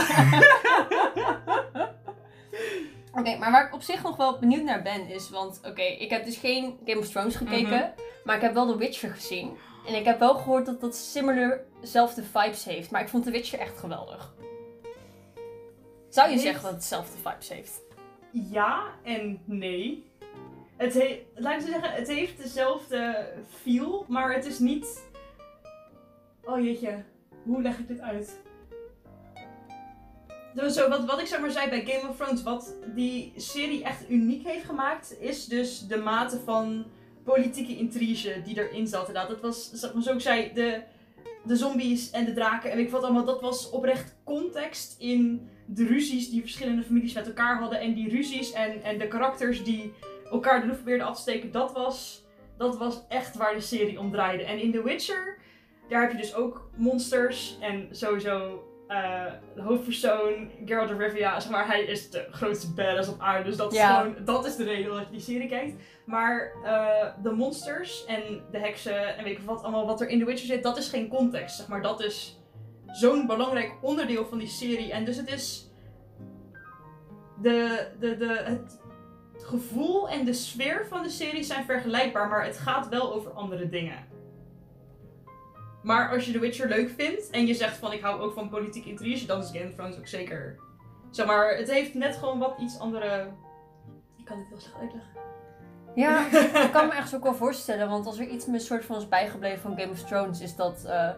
[3.15, 6.11] Oké, maar waar ik op zich nog wel benieuwd naar ben is, want oké, ik
[6.11, 7.89] heb dus geen Game of Thrones gekeken, Mhm.
[8.25, 9.57] maar ik heb wel The Witcher gezien.
[9.87, 13.31] En ik heb wel gehoord dat dat similar dezelfde vibes heeft, maar ik vond The
[13.31, 14.35] Witcher echt geweldig.
[16.09, 17.81] Zou je zeggen dat het dezelfde vibes heeft?
[18.31, 20.11] Ja en nee.
[20.77, 23.29] Het he- laat ik zo zeggen, het heeft dezelfde
[23.63, 25.05] feel, maar het is niet.
[26.45, 27.03] Oh jeetje,
[27.43, 28.41] hoe leg ik dit uit?
[30.55, 34.11] Dus wat, wat ik zeg maar zei bij Game of Thrones, wat die serie echt
[34.11, 36.85] uniek heeft gemaakt, is dus de mate van
[37.25, 39.07] politieke intrige die erin zat.
[39.07, 40.83] Inderdaad, dat was, zoals ik zei, de,
[41.45, 45.87] de zombies en de draken en ik wat allemaal, dat was oprecht context in de
[45.87, 47.81] ruzies die verschillende families met elkaar hadden.
[47.81, 49.93] En die ruzies en, en de karakters die
[50.33, 52.25] elkaar de loef probeerden af te steken, dat was,
[52.59, 54.45] dat was echt waar de serie om draaide.
[54.45, 55.39] En in The Witcher,
[55.89, 61.51] daar heb je dus ook monsters en sowieso eh, de hoofdpersoon, Geralt of Rivia, zeg
[61.51, 63.45] maar, hij is de grootste badass op aarde.
[63.45, 65.83] Dus dat is gewoon, dat is de reden waarom je die serie kijkt.
[66.07, 70.19] Maar eh, de monsters en de heksen en weet ik wat allemaal wat er in
[70.19, 71.57] The Witcher zit, dat is geen context.
[71.57, 72.41] Zeg maar, dat is
[72.87, 74.93] zo'n belangrijk onderdeel van die serie.
[74.93, 75.71] En dus het is.
[77.43, 78.82] De, de, de, het
[79.53, 83.69] gevoel en de sfeer van de serie zijn vergelijkbaar, maar het gaat wel over andere
[83.69, 84.07] dingen.
[85.83, 88.49] Maar als je The Witcher leuk vindt en je zegt van ik hou ook van
[88.49, 90.59] politieke intrige, dan is Game of Thrones ook zeker.
[91.11, 93.31] Zeg maar, het heeft net gewoon wat iets andere.
[94.17, 95.11] Ik kan het heel slecht uitleggen.
[95.95, 96.27] Ja,
[96.67, 97.89] ik kan me echt ook wel voorstellen.
[97.89, 100.85] Want als er iets me soort van is bijgebleven van Game of Thrones, is dat
[100.85, 101.11] eh,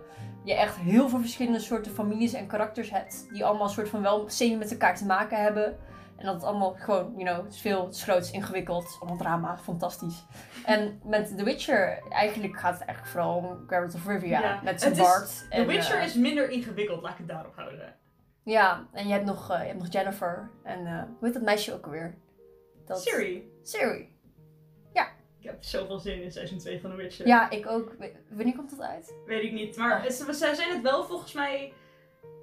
[0.44, 3.26] je echt heel veel verschillende soorten families en karakters hebt.
[3.32, 5.76] Die allemaal soort van wel semi met elkaar te maken hebben.
[6.16, 8.31] En dat het allemaal gewoon, you know, het is veel, het is groot, het is
[8.31, 10.24] ingewikkeld, allemaal drama, fantastisch.
[10.64, 14.40] En met The Witcher, eigenlijk gaat het eigenlijk vooral om Geralt of Rivia.
[14.40, 14.94] Ja, Met zijn.
[14.94, 17.96] The Witcher eh, is minder ingewikkeld, laat ik het daarop houden.
[18.42, 20.50] Ja, en je hebt nog, eh, je hebt nog Jennifer.
[20.62, 22.14] En eh, hoe heet dat meisje ook alweer?
[22.87, 23.03] Dat...
[23.03, 23.50] Siri.
[23.62, 24.12] Siri.
[25.44, 27.27] Ik heb zoveel zin in seizoen 2 van The Witcher.
[27.27, 27.96] Ja, ik ook.
[28.29, 29.14] Wanneer komt dat uit?
[29.27, 29.77] Weet ik niet.
[29.77, 30.11] Maar Oh.
[30.11, 31.72] ze zijn het wel volgens mij.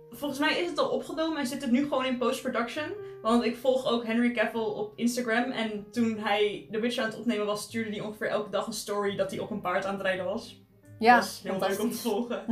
[0.10, 2.94] Volgens mij is het al opgenomen en zit het nu gewoon in post-production.
[3.22, 5.52] Want ik volg ook Henry Cavill op Instagram.
[5.52, 8.74] En toen hij The Witcher aan het opnemen was, stuurde hij ongeveer elke dag een
[8.74, 10.62] story dat hij op een paard aan het rijden was.
[11.00, 12.44] Ja, dat is heel leuk om te volgen.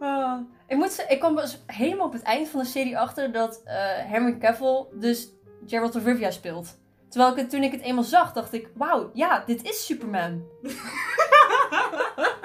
[0.00, 0.40] Ah.
[0.66, 3.74] ik, moet ik kwam dus helemaal op het eind van de serie achter dat eh,
[3.96, 5.28] Henry Cavill dus
[5.66, 6.78] Geralt of Rivia speelt.
[7.08, 10.44] Terwijl ik het, toen ik het eenmaal zag, dacht ik, wauw, ja, dit is Superman.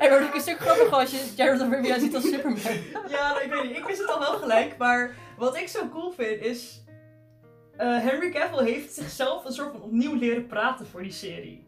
[0.00, 2.60] en wordt ook een stuk grappiger als je of Rivia ziet als Superman.
[3.16, 3.76] ja, ik weet niet.
[3.76, 4.76] Ik wist het al wel gelijk.
[4.76, 6.84] Maar wat ik zo cool vind is.
[7.76, 11.66] eh, Henry Cavill heeft zichzelf een soort van opnieuw leren praten voor die serie.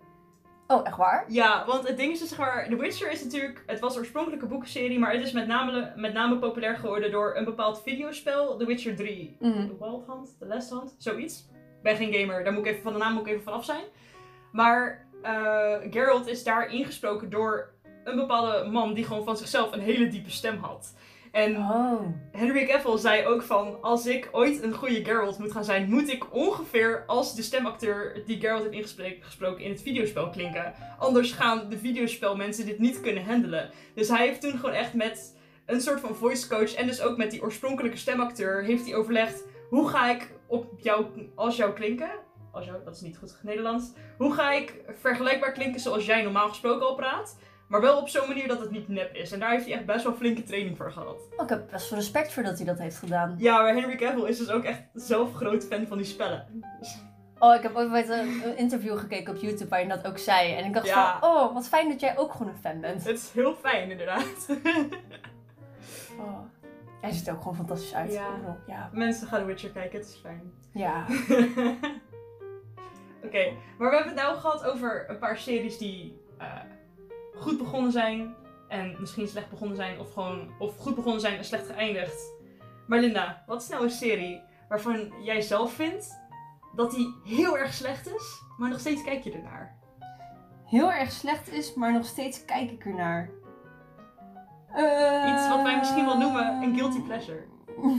[0.66, 1.24] Oh, echt waar?
[1.28, 4.42] Ja, want het ding is dus, zeg maar, The Witcher is natuurlijk, het was oorspronkelijk
[4.42, 8.56] een boekenserie, maar het is met name, met name populair geworden door een bepaald videospel,
[8.56, 9.36] The Witcher 3.
[9.40, 9.66] Mhm.
[9.66, 11.38] The Wild Hunt, The Last Hunt, zoiets.
[11.52, 13.64] Ik ben geen gamer, daar moet ik even van de naam moet ik even vanaf
[13.64, 13.84] zijn.
[14.52, 17.70] Maar eh Geralt is daar ingesproken door
[18.10, 20.94] een bepaalde man die gewoon van zichzelf een hele diepe stem had.
[21.32, 22.00] En Oh.
[22.32, 26.12] Henry Cavill zei ook van, als ik ooit een goede Geralt moet gaan zijn, moet
[26.12, 30.74] ik ongeveer als de stemacteur die Geralt heeft ingesproken in het videospel klinken.
[30.98, 33.70] Anders gaan de videospelmensen dit niet kunnen handelen.
[33.94, 37.16] Dus hij heeft toen gewoon echt met een soort van voice coach en dus ook
[37.16, 42.10] met die oorspronkelijke stemacteur heeft hij overlegd, hoe ga ik op jou, als jou klinken?
[42.52, 43.92] Als jou, dat is niet goed Nederlands.
[44.18, 47.38] Hoe ga ik vergelijkbaar klinken zoals jij normaal gesproken al praat?
[47.70, 49.32] Maar wel op zo'n manier dat het niet nep is.
[49.32, 51.16] En daar heeft hij echt best wel flinke training voor gehad.
[51.36, 53.34] Oh, ik heb best wel respect voor dat hij dat heeft gedaan.
[53.38, 56.64] Ja, maar Henry Cavill is dus ook echt zelf groot fan van die spellen.
[57.38, 60.54] Oh, ik heb ooit bij een interview gekeken op YouTube waarin dat ook zei.
[60.54, 61.18] En ik dacht Ja.
[61.20, 63.04] van, oh, wat fijn dat jij ook gewoon een fan bent.
[63.04, 64.48] Het is heel fijn, inderdaad.
[66.18, 66.38] Oh.
[67.00, 68.12] Hij ziet er ook gewoon fantastisch uit.
[68.12, 68.58] Ja.
[68.66, 68.90] Ja.
[68.92, 70.52] Mensen gaan The Witcher kijken, het is fijn.
[70.72, 71.04] ja.
[73.24, 76.46] Oké, maar we hebben het nou gehad over een paar series die eh,
[77.40, 78.34] goed begonnen zijn.
[78.68, 82.32] En misschien slecht begonnen zijn, of gewoon of goed begonnen zijn en slecht geëindigd.
[82.86, 86.18] Maar Linda, wat is nou een serie waarvan jij zelf vindt
[86.76, 89.78] dat die heel erg slecht is, maar nog steeds kijk je ernaar?
[90.64, 93.30] Heel erg slecht is, maar nog steeds kijk ik ernaar.
[95.34, 97.44] Iets wat wij misschien wel noemen een guilty pleasure.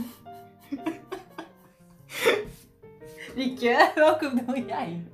[3.34, 5.06] Rietje, welke bedoel jij?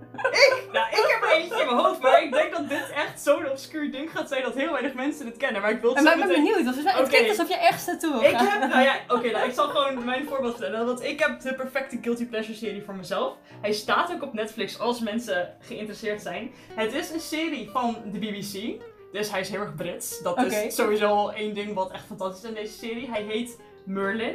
[0.73, 3.49] Nou, ik heb er eentje in mijn hoofd, maar ik denk dat dit echt zo'n
[3.51, 5.61] obscuur ding gaat zijn dat heel weinig mensen het kennen.
[5.63, 6.55] Maar ik wil het En zo maar ik ben meteen...
[6.55, 7.09] benieuwd, want het Oké.
[7.09, 8.47] klinkt alsof je ergens naartoe wil Ik gaan.
[8.61, 10.87] heb, nou ja, oké, nou, ik zal gewoon mijn voorbeeld vertellen.
[10.87, 13.35] Want ik heb de perfecte Guilty Pleasure serie voor mezelf.
[13.61, 16.53] Hij staat ook op Netflix als mensen geïnteresseerd zijn.
[16.75, 18.83] Het is een serie van de BBC.
[19.13, 20.23] Dus hij is heel erg Brits.
[20.23, 20.45] Dat Oké.
[20.57, 23.11] is sowieso al één ding wat echt fantastisch is aan deze serie.
[23.11, 24.35] Hij heet Merlin.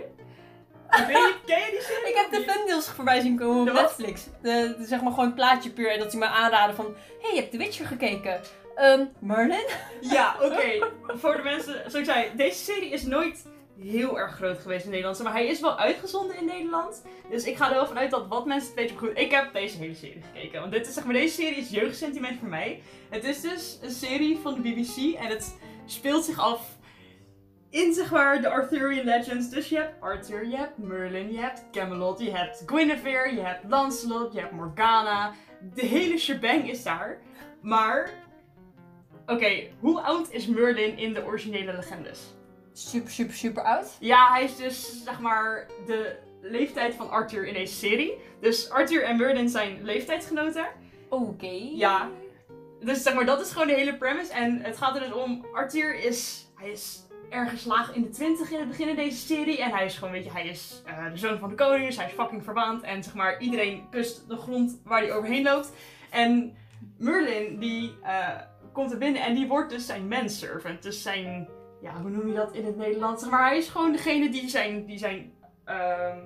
[1.45, 2.10] Ken je die serie?
[2.10, 3.73] Ik heb de thumbnails voorbij zien komen op De?
[3.73, 4.23] Netflix.
[4.41, 6.86] De, de- zeg maar gewoon een plaatje puur en dat ze me aanraden van...
[6.86, 8.41] Hé, hey, je hebt The Witcher gekeken.
[8.75, 9.65] Ehm, Merlin?
[10.01, 10.88] Ja, oké.
[11.08, 13.45] Voor de mensen, zoals ik zei, deze serie is nooit
[13.82, 15.23] heel erg groot geweest in Nederland.
[15.23, 17.03] Maar hij is wel uitgezonden in Nederland.
[17.29, 19.12] Dus ik ga er wel vanuit dat wat mensen het weten goed.
[19.17, 20.60] Ik heb deze hele serie gekeken.
[20.60, 22.82] Want dit is, zeg maar, deze serie is jeugdsentiment voor mij.
[23.10, 26.62] Het is dus een serie van de BBC en het speelt zich af
[27.73, 29.49] in zeg maar de Arthurian Legends.
[29.49, 33.63] Dus je hebt Arthur, je hebt Merlin, je hebt Camelot, je hebt Guinevere, je hebt
[33.67, 35.33] Lancelot, je hebt Morgana.
[35.73, 37.17] De hele shebang is daar.
[37.62, 38.09] Maar
[39.25, 42.33] Oké, hoe oud is Merlin in de originele legendes?
[42.73, 43.97] Super, super, super oud.
[43.99, 48.17] Ja, hij is dus zeg maar de leeftijd van Arthur in deze serie.
[48.41, 50.67] Dus Arthur en Merlin zijn leeftijdsgenoten.
[51.09, 51.69] Oké.
[51.73, 52.09] Ja.
[52.79, 54.33] Dus zeg maar, dat is gewoon de hele premise.
[54.33, 58.51] En het gaat er dus om, Arthur is, hij is ergens laag in de twintig
[58.51, 59.62] in het begin in deze serie.
[59.62, 61.97] En hij is gewoon, weet je, hij is eh, de zoon van de koning, dus
[61.97, 62.81] hij is fucking verwaand.
[62.81, 65.71] En zeg maar, iedereen kust de grond waar hij overheen loopt.
[66.09, 66.55] En
[66.97, 68.27] Merlin, die eh,
[68.71, 70.83] komt er binnen en die wordt dus zijn manservant.
[70.83, 71.47] Dus zijn,
[71.81, 73.29] ja, hoe noem je dat in het Nederlands?
[73.29, 75.33] Maar hij is gewoon degene die zijn, die zijn
[75.65, 76.19] ehm,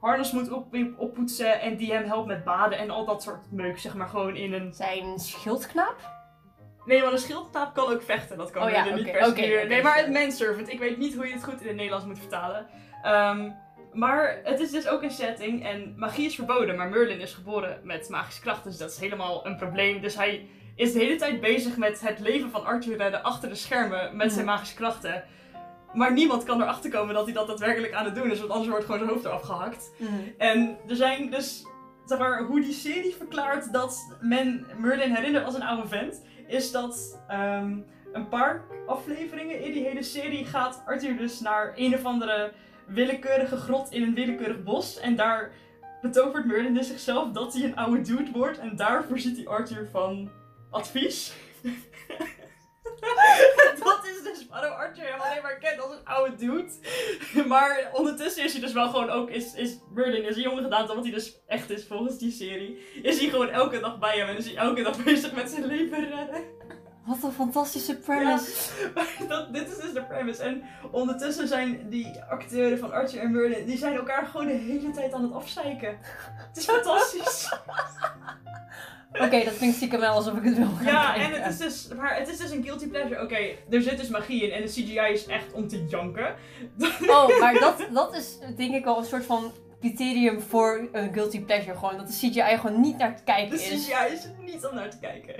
[0.00, 3.78] harnas moet op, oppoetsen en die hem helpt met baden en al dat soort meuk,
[3.78, 4.74] zeg maar, gewoon in een...
[4.74, 6.17] Zijn schildknaap?
[6.88, 9.82] Nee, maar een schildknaap kan ook vechten, dat kan Oh ja, niet per se Nee,
[9.82, 12.66] maar het manservant, ik weet niet hoe je het goed in het Nederlands moet vertalen.
[13.02, 13.50] Ehm,
[13.92, 17.80] maar het is dus ook een setting en magie is verboden, maar Merlin is geboren
[17.82, 20.00] met magische krachten, dus dat is helemaal een probleem.
[20.00, 23.54] Dus hij is de hele tijd bezig met het leven van Arthur redden achter de
[23.54, 24.54] schermen met zijn Mhm.
[24.54, 25.24] magische krachten.
[25.92, 28.68] Maar niemand kan erachter komen dat hij dat daadwerkelijk aan het doen is, want anders
[28.70, 29.90] wordt gewoon zijn hoofd eraf gehakt.
[30.38, 31.66] En er zijn dus,
[32.04, 36.70] zeg maar, hoe die serie verklaart dat men Merlin herinnert als een oude vent, is
[36.70, 37.78] dat ehm,
[38.12, 42.52] een paar afleveringen in die hele serie gaat Arthur dus naar een of andere
[42.86, 44.98] willekeurige grot in een willekeurig bos.
[44.98, 45.50] En daar
[46.02, 48.58] betovert Merlin dus zichzelf dat hij een oude dude wordt.
[48.58, 50.30] En daar voorziet hij Arthur van
[50.70, 51.32] advies.
[53.84, 56.72] dat waarom Arthur hem alleen maar kent als een oude dude.
[57.48, 60.94] Maar ondertussen is hij dus wel gewoon ook, is, is Merlin is een jonge gedaante,
[60.94, 62.78] wat hij dus echt is volgens die serie.
[63.02, 65.66] Is hij gewoon elke dag bij hem en is hij elke dag bezig met zijn
[65.66, 66.56] leven redden.
[67.06, 68.70] Wat een fantastische premise.
[68.94, 70.42] Maar dat, dit is dus de premise.
[70.42, 74.90] En ondertussen zijn die acteuren van Arthur en Merlin, die zijn elkaar gewoon de hele
[74.90, 75.98] tijd aan het afzeiken.
[76.48, 77.52] Het is fantastisch.
[79.12, 81.88] Oké, dat klinkt stiekem wel alsof ik het wil gaan Ja, en het is dus,
[81.96, 83.22] maar het is dus een guilty pleasure.
[83.22, 83.38] Oké,
[83.70, 86.34] er zit dus magie in en de CGI is echt om te janken.
[87.06, 91.40] Oh, maar dat, dat is denk ik wel een soort van criterium voor een guilty
[91.40, 91.76] pleasure.
[91.78, 93.86] Gewoon dat de CGI gewoon niet naar te kijken De is.
[93.86, 95.34] CGI is niet om naar te kijken.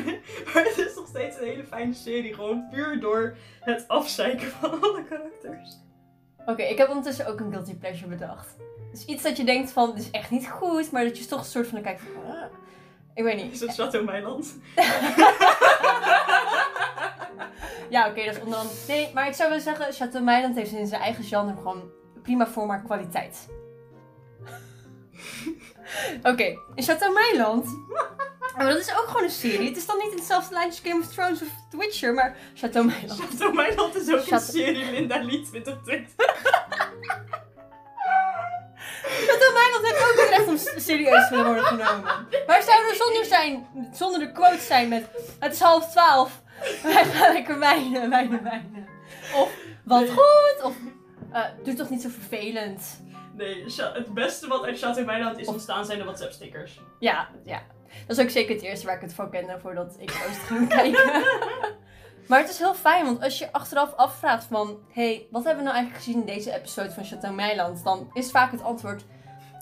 [0.54, 2.34] maar het is nog steeds een hele fijne serie.
[2.34, 5.80] Gewoon puur door het afzeiken van alle karakters.
[6.46, 8.56] Oké, ik heb ondertussen ook een guilty pleasure bedacht.
[8.90, 11.38] Dus iets dat je denkt van, dit is echt niet goed, maar dat je toch
[11.38, 12.44] een soort van kijkt van, ah,
[13.14, 13.60] ik weet Is niet.
[13.60, 14.54] dat Chateau Meiland?
[17.90, 18.76] Ja, oké, dat is onder andere...
[18.88, 21.90] Nee, maar ik zou willen zeggen, Chateau Meiland heeft in zijn eigen genre gewoon
[22.22, 23.48] prima vorm maar kwaliteit.
[26.32, 26.44] Oké,
[26.74, 27.66] in Chateau Meiland...
[28.56, 29.68] Maar dat is ook gewoon een serie.
[29.68, 32.36] Het is dan niet in hetzelfde lijntje als Game of Thrones of The Witcher, maar
[32.54, 33.20] Chateau Meiland.
[33.20, 36.14] Chateau Meiland is ook een serie Linda Lee 2020.
[39.26, 42.26] Chateau Meiland heeft ook het recht om serieus te worden genomen.
[42.46, 45.04] Waar zouden we zonder, zijn, zonder de quote zijn met
[45.38, 46.42] het is half twaalf.
[46.82, 48.88] Wij gaan lekker wijnen, wijnen, wijnen.
[49.34, 49.50] Of
[49.84, 50.62] wat goed.
[50.62, 50.74] Of
[51.32, 53.00] eh, doe toch niet zo vervelend.
[53.36, 56.80] Nee, het beste wat uit Chateau Meiland is ontstaan zijn de WhatsApp stickers.
[56.98, 57.62] Ja, ja.
[58.06, 60.68] Dat is ook zeker het eerste waar ik het van kende voordat ik Oost ging
[60.76, 61.22] kijken.
[62.28, 64.78] Maar het is heel fijn, want als je achteraf afvraagt van...
[64.92, 67.84] hey, wat hebben we nou eigenlijk gezien in deze episode van Chateau Meiland?
[67.84, 69.04] Dan is vaak het antwoord...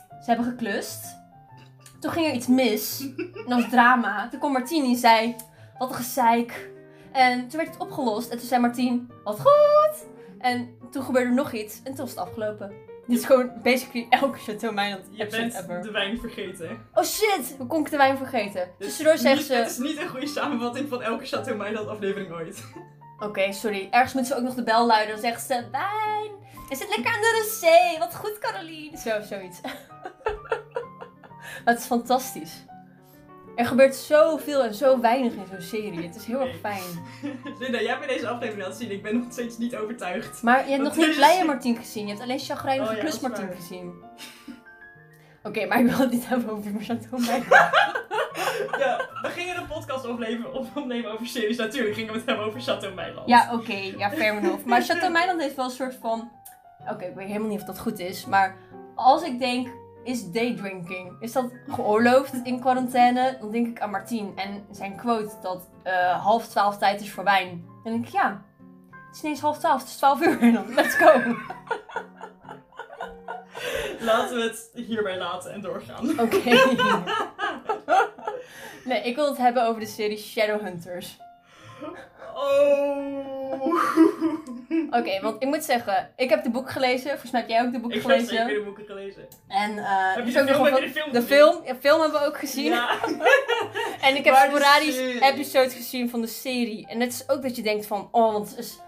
[0.09, 1.17] Ze hebben geklust.
[2.01, 3.01] Toen ging er iets mis.
[3.19, 4.29] En dat was drama.
[4.29, 5.37] Toen kwam Martien en zei...
[5.79, 6.71] Wat een gezeik.
[7.13, 8.31] En toen werd het opgelost.
[8.31, 9.11] En toen zei Martien...
[9.25, 10.07] Wat goed.
[10.39, 11.77] En toen gebeurde er nog iets.
[11.77, 12.90] En toen was het afgelopen.
[13.11, 15.83] Dit is gewoon basically elke Chateau Meiland Je bent ever.
[15.83, 16.87] de wijn vergeten.
[16.95, 18.71] Oh shit, hoe kon ik de wijn vergeten?
[18.79, 19.55] Dit Tussendoor zegt ze...
[19.55, 22.65] Het is niet een goede samenvatting van elke Chateau Meiland aflevering ooit.
[23.27, 23.89] Oké, sorry.
[23.91, 25.13] Ergens moet ze ook nog de bel luiden.
[25.15, 25.65] Dan zegt ze...
[25.71, 26.31] Wijn!
[26.69, 27.99] Is het lekker aan de rosé?
[27.99, 28.99] Wat goed, Caroline.
[28.99, 29.61] Zo, zoiets.
[31.65, 32.65] maar het is fantastisch.
[33.61, 36.03] Er gebeurt zoveel en zo weinig in zo'n serie.
[36.07, 36.83] Het is heel erg fijn.
[37.61, 38.91] Linda, jij hebt deze aflevering laten zien.
[38.91, 40.43] Ik ben nog steeds niet overtuigd.
[40.43, 42.03] Maar je hebt nog niet blije Martien gezien.
[42.03, 43.57] Je hebt alleen chagrijnige Oh ja, plus Martien waar.
[43.57, 43.93] gezien.
[45.43, 47.49] Oké, maar ik wil het niet hebben over Chateau Meiland.
[48.79, 51.57] Ja, we gingen een podcast opnemen, op- opnemen over series.
[51.57, 53.29] Natuurlijk gingen we het hebben over Chateau Meiland.
[53.29, 53.77] Ja, oké.
[53.97, 54.65] Ja, fair enough.
[54.65, 56.31] Maar Chateau Meiland heeft wel een soort van...
[56.91, 58.27] Oké, ik weet helemaal niet of dat goed is.
[58.27, 58.57] Maar
[58.95, 59.69] als ik denk,
[60.05, 61.17] is daydrinking...
[61.21, 63.37] Is dat geoorloofd in quarantaine?
[63.41, 64.33] Dan denk ik aan Martien.
[64.37, 67.65] En zijn quote dat eh, half twaalf tijd is voor wijn.
[67.85, 68.43] Dan denk ik, ja...
[68.91, 70.41] Het is niet eens half twaalf, het is twaalf uur.
[70.41, 71.13] En dan, let's go.
[74.01, 76.21] Laten we het hierbij laten en doorgaan.
[76.21, 76.39] Oké.
[78.89, 81.19] nee, ik wil het hebben over de serie Shadowhunters.
[82.41, 83.75] Oh.
[84.91, 87.11] Oké, want ik moet zeggen, ik heb de boek gelezen.
[87.11, 88.27] Volgens mij heb jij ook de boek Ik heb gelezen.
[88.37, 89.29] zeker de boeken gelezen.
[89.49, 92.01] En eh, Heb je de ook nog film, heb de film De film, ja, film
[92.01, 92.73] hebben we ook gezien.
[92.73, 92.89] Ja.
[94.01, 96.87] En ik heb sporadisch episodes gezien van de serie.
[96.87, 98.79] En het is ook dat je denkt van, oh, want het is,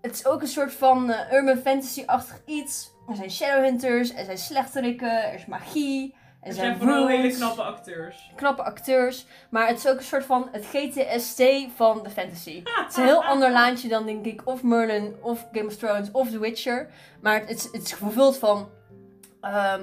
[0.00, 2.90] het is ook een soort van eh, urban fantasy-achtig iets.
[3.08, 8.30] Er zijn shadowhunters, er zijn slechterikken, er is magie, er, zijn vooral hele knappe acteurs.
[8.34, 9.26] knappe acteurs.
[9.50, 11.42] Maar het is ook een soort van het GTST
[11.76, 12.62] van de fantasy.
[12.82, 16.10] Het is een heel ander laantje dan denk ik of Merlin, of Game of Thrones,
[16.10, 16.88] of The Witcher.
[17.20, 18.68] Maar het is, het is vervuld van
[19.40, 19.82] ehm,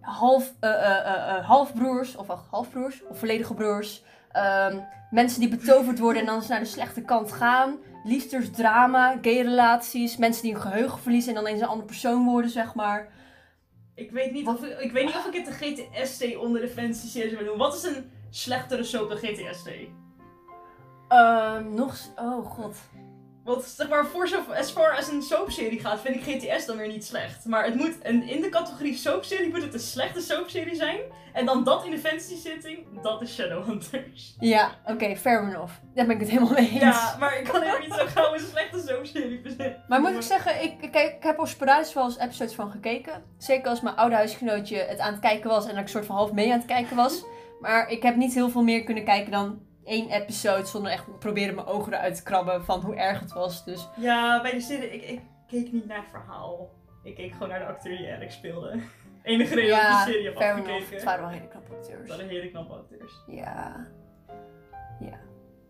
[0.00, 4.04] half, eh, eh, eh, halfbroers, of halfbroers, of volledige broers.
[4.32, 4.78] Ehm,
[5.10, 7.76] mensen die betoverd worden en dan eens naar de slechte kant gaan.
[8.04, 10.16] Liefdesdrama, gay-relaties.
[10.16, 13.08] Mensen die hun geheugen verliezen en dan eens een andere persoon worden, zeg maar.
[13.94, 17.06] Ik weet niet of ik, weet niet of ik het de GTST onder de fantasy
[17.06, 17.58] series wil doen.
[17.58, 19.68] Wat is een slechtere soap dan GTST?
[21.08, 21.96] Ehm, nog...
[22.16, 22.76] Oh, god.
[23.44, 26.76] Want zeg maar, voor zo, as far as een soapserie gaat, vind ik GTS dan
[26.76, 27.44] weer niet slecht.
[27.44, 31.00] Maar het moet, en in de categorie soapserie moet het een slechte soapserie zijn.
[31.32, 34.36] En dan dat in de fantasy setting, dat is Shadowhunters.
[34.38, 35.72] Ja, oké, fair enough.
[35.94, 36.80] Daar ben ik het helemaal mee eens.
[36.80, 39.84] Ja, maar ik kan helemaal niet zo gauw een slechte soapserie verzinnen.
[39.88, 43.22] Maar moet ik zeggen, ik, ik, ik heb er sporadisch wel eens episodes van gekeken.
[43.38, 46.32] Zeker als mijn oude huisgenootje het aan het kijken was en ik soort van half
[46.32, 47.24] mee aan het kijken was.
[47.60, 51.54] Maar ik heb niet heel veel meer kunnen kijken dan één episode zonder echt proberen
[51.54, 53.64] mijn ogen eruit te krabben van hoe erg het was.
[53.64, 56.70] Dus Ja, bij de serie, ik, ik keek niet naar het verhaal.
[57.02, 58.70] Ik keek gewoon naar de acteur die Alex speelde.
[59.22, 60.68] Enige reden dat ik ja, de serie heb fair enough.
[60.70, 60.94] afgekeken.
[60.96, 62.08] Het waren wel hele knappe Dat acteurs.
[62.08, 63.12] waren hele knappe acteurs.
[63.26, 63.86] Ja.
[65.00, 65.18] Ja.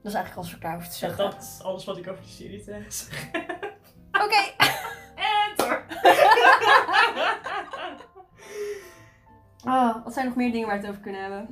[0.03, 1.31] Dat is eigenlijk alles wat ik daarover te Ja, zeggen.
[1.31, 3.40] dat is alles wat ik over die serie te zeggen.
[4.12, 4.40] Oké.
[5.16, 5.85] En door!
[9.64, 11.48] Ah, wat zijn nog meer dingen waar we het over kunnen hebben?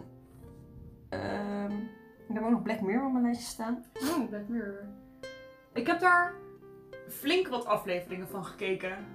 [1.09, 1.73] Ehm,
[2.31, 3.85] ik heb ook nog Black Mirror op mijn lijstje staan.
[3.95, 4.85] Oh, Black Mirror.
[5.73, 6.35] Ik heb daar
[7.09, 9.07] flink wat afleveringen van gekeken.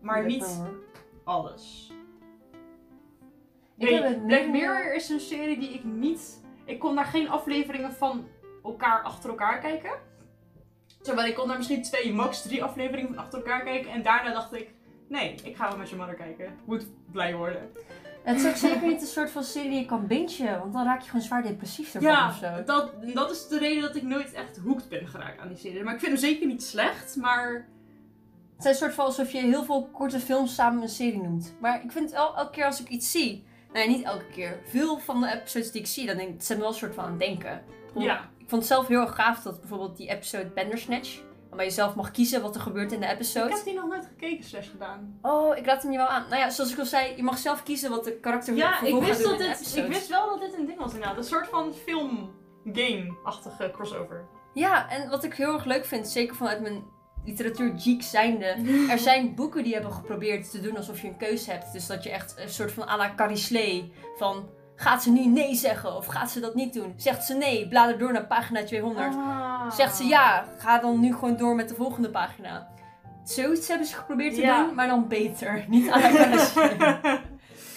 [0.00, 0.78] Maar Black niet Mirror.
[1.24, 1.92] alles.
[3.76, 6.46] Ik Nee, heb het Black Mirror is een serie die ik niet...
[6.64, 8.28] Ik kon daar geen afleveringen van
[8.62, 9.92] elkaar achter elkaar kijken.
[11.02, 13.90] Terwijl ik kon daar misschien twee, max drie afleveringen van achter elkaar kijken.
[13.90, 14.70] En daarna dacht ik,
[15.08, 16.58] nee, ik ga wel met je mother kijken.
[16.64, 17.70] Moet blij worden.
[18.22, 20.84] Het is ook zeker niet een soort van serie die je kan bingen, want dan
[20.84, 22.62] raak je gewoon zwaar depressief ervan Ja, of zo.
[22.64, 25.82] dat, dat is de reden dat ik nooit echt hooked ben geraakt aan die serie.
[25.82, 27.68] Maar ik vind hem zeker niet slecht, maar...
[28.56, 31.54] Het is een soort van alsof je heel veel korte films samen een serie noemt.
[31.60, 34.26] Maar ik vind het el- elke keer als ik iets zie, nou ja, niet elke
[34.32, 36.74] keer, veel van de episodes die ik zie, dan denk ik, het zijn wel een
[36.74, 37.62] soort van aan het denken.
[37.94, 38.20] Ja.
[38.38, 41.94] Ik vond het zelf heel erg gaaf dat bijvoorbeeld die episode Bandersnatch, waarbij je zelf
[41.94, 43.54] mag kiezen wat er gebeurt in de Ik episode.
[43.54, 45.18] heb die nog nooit gekeken slash gedaan.
[45.22, 46.24] Oh, ik raad hem je wel aan.
[46.28, 49.00] Nou ja, zoals ik al zei, je mag zelf kiezen wat de karakter Ja, ik
[49.00, 51.16] wist, dat dit, ik wist wel dat dit een ding was inderdaad.
[51.16, 54.26] Een soort van film-game-achtige crossover.
[54.54, 56.84] Ja, en wat ik heel erg leuk vind, zeker vanuit mijn
[57.24, 58.46] literatuur geek zijnde,
[58.90, 61.72] er zijn boeken die hebben geprobeerd te doen alsof je een keuze hebt.
[61.72, 64.48] Dus dat je echt een soort van à la Carrie Slee, van
[64.80, 66.92] gaat ze nu nee zeggen of gaat ze dat niet doen?
[66.96, 69.14] Zegt ze nee, blader door naar pagina 200.
[69.14, 69.70] Ah.
[69.70, 72.68] Zegt ze ja, ga dan nu gewoon door met de volgende pagina.
[73.24, 74.64] Zoiets hebben ze geprobeerd te Ja.
[74.64, 75.64] doen, maar dan beter.
[75.68, 76.76] Niet Carrie Slee.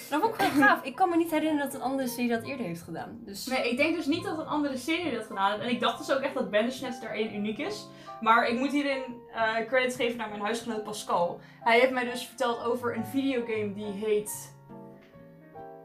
[0.10, 0.84] Dat vond ik wel gaaf.
[0.84, 3.20] Ik kan me niet herinneren dat een andere serie dat eerder heeft gedaan.
[3.26, 5.64] Dus Nee, ik denk dus niet dat een andere serie dat gedaan heeft.
[5.64, 7.88] En ik dacht dus ook echt dat Bandersnatch daarin uniek is.
[8.22, 9.02] Maar ik moet hierin
[9.34, 11.40] eh, credits geven naar mijn huisgenoot Pascal.
[11.64, 14.54] Hij heeft mij dus verteld over een videogame die heet...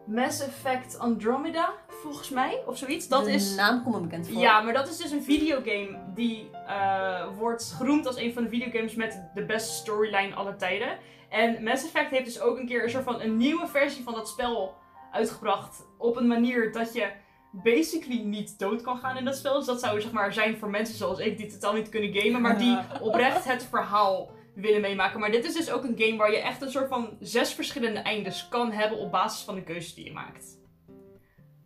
[0.07, 2.63] Mass Effect Andromeda, volgens mij.
[2.67, 3.09] Of zoiets.
[3.09, 3.55] Dat de is...
[3.55, 4.41] naam komt me bekend voor.
[4.41, 8.49] Ja, maar dat is dus een videogame die eh, wordt geroemd als een van de
[8.49, 10.99] videogames met de beste storyline aller tijden.
[11.29, 14.15] En Mass Effect heeft dus ook een keer een soort van een nieuwe versie van
[14.15, 14.75] dat spel
[15.13, 15.83] uitgebracht.
[15.99, 17.11] Op een manier dat je
[17.51, 19.55] basically niet dood kan gaan in dat spel.
[19.55, 22.41] Dus dat zou zeg maar zijn voor mensen zoals ik die totaal niet kunnen gamen,
[22.41, 25.21] maar die oprecht het verhaal willen meemaken.
[25.21, 28.01] Maar dit is dus ook een game waar je echt een soort van zes verschillende
[28.01, 30.59] eindes kan hebben op basis van de keuzes die je maakt.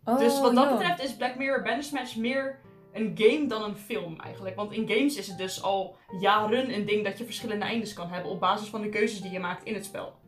[0.03, 2.59] Oh, Dus wat dat betreft is Black Mirror Bandersnatch meer
[2.93, 4.55] een game dan een film eigenlijk.
[4.55, 8.07] Want in games is het dus al jaren een ding dat je verschillende eindes kan
[8.09, 10.19] hebben op basis van de keuzes die je maakt in het spel.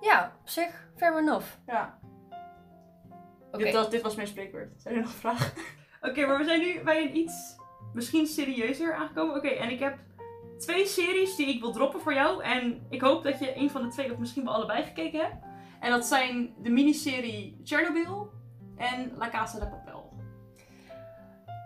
[0.00, 1.46] Ja, op zich, fair enough.
[1.66, 1.98] Ja.
[3.52, 3.64] Oké.
[3.64, 4.68] Dit, was- dit was mijn spreekwoord.
[4.76, 5.52] Zijn er nog vragen?
[6.10, 7.56] Oké, maar we zijn nu bij een iets
[7.92, 9.36] misschien serieuzer aangekomen.
[9.36, 9.98] Oké, en ik heb
[10.58, 12.42] twee series die ik wil droppen voor jou.
[12.42, 15.34] En ik hoop dat je een van de twee of misschien wel allebei gekeken hebt.
[15.80, 18.30] En dat zijn de miniserie Chernobyl
[18.76, 20.12] en La Casa de Papel.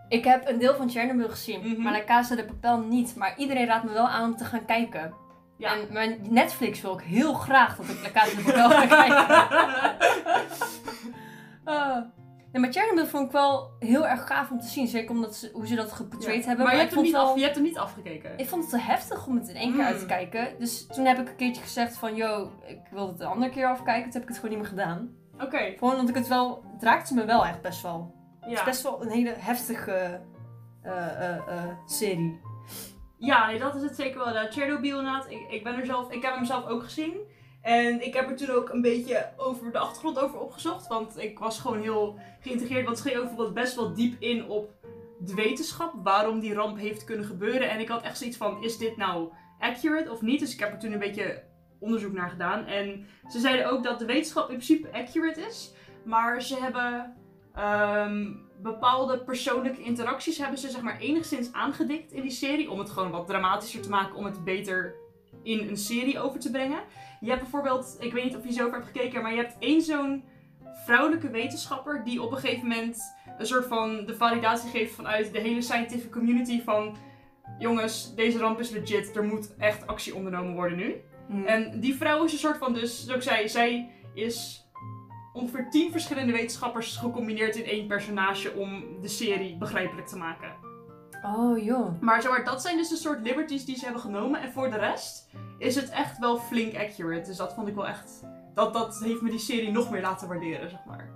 [0.09, 1.83] Ik heb een deel van Chernobyl gezien, Mhm.
[1.83, 3.16] maar La Casa de Papel niet.
[3.16, 5.14] Maar iedereen raadt me wel aan om te gaan kijken.
[5.59, 5.72] Ja.
[5.74, 9.26] En mijn Netflix wil ik heel graag dat ik La Casa de Papel ga kijken.
[11.64, 11.96] Ah.
[12.52, 14.86] Nee, maar Chernobyl vond ik wel heel erg gaaf om te zien.
[14.86, 16.64] Zeker omdat ze, hoe ze dat geportrayed hebben.
[16.64, 18.38] Maar je hebt, hem niet wel- af, je hebt hem niet afgekeken.
[18.38, 19.86] Ik vond het te heftig om het in één keer Mm.
[19.86, 20.48] uit te kijken.
[20.59, 22.14] Dus toen heb ik een keertje gezegd van...
[22.14, 24.03] Yo, ik wil het een andere keer afkijken.
[24.03, 25.11] Toen heb ik het gewoon niet meer gedaan.
[25.40, 26.64] Oké, Gewoon omdat ik het wel...
[26.72, 28.14] Het raakte me wel echt best wel.
[28.40, 28.64] Het is ja.
[28.64, 30.20] best wel een hele heftige
[30.82, 32.40] eh, eh, eh, serie.
[33.18, 34.32] Ja, nee, dat is het zeker wel.
[34.34, 35.30] Ja, Chernobyl inderdaad.
[35.30, 37.12] Ik, ik ben er zelf, ik heb hem zelf ook gezien.
[37.62, 40.86] En ik heb er toen ook een beetje over de achtergrond over opgezocht.
[40.86, 42.84] Want ik was gewoon heel geïntegreerd.
[42.84, 44.74] Want het ging ook best wel diep in op
[45.18, 45.92] de wetenschap.
[46.02, 47.70] Waarom die ramp heeft kunnen gebeuren.
[47.70, 50.40] En ik had echt zoiets van, is dit nou accurate of niet?
[50.40, 51.42] Dus ik heb er toen een beetje
[51.78, 52.66] onderzoek naar gedaan.
[52.66, 55.72] En ze zeiden ook dat de wetenschap in principe accurate is.
[56.04, 57.14] Maar ze hebben
[57.54, 58.32] Ehm,
[58.62, 62.70] bepaalde persoonlijke interacties hebben ze zeg maar enigszins aangedikt in die serie.
[62.70, 64.94] Om het gewoon wat dramatischer te maken, om het beter
[65.43, 66.80] in een serie over te brengen.
[67.20, 69.57] Je hebt bijvoorbeeld, ik weet niet of je zo over hebt gekeken, maar je hebt
[69.59, 70.24] één zo'n
[70.84, 75.41] vrouwelijke wetenschapper die op een gegeven moment een soort van de validatie geeft vanuit de
[75.41, 76.97] hele scientific community van
[77.59, 80.95] jongens, deze ramp is legit, er moet echt actie ondernomen worden nu.
[81.28, 81.45] Hm.
[81.45, 84.68] En die vrouw is een soort van, dus zoals ik zei, zij is
[85.32, 90.69] ongeveer tien verschillende wetenschappers gecombineerd in één personage om de serie begrijpelijk te maken.
[91.22, 92.00] Oh joh.
[92.00, 94.40] Maar, zeg maar dat zijn dus de soort liberties die ze hebben genomen.
[94.40, 97.28] En voor de rest is het echt wel flink accurate.
[97.28, 98.22] Dus dat vond ik wel echt.
[98.54, 101.08] Dat, dat heeft me die serie nog meer laten waarderen, zeg maar.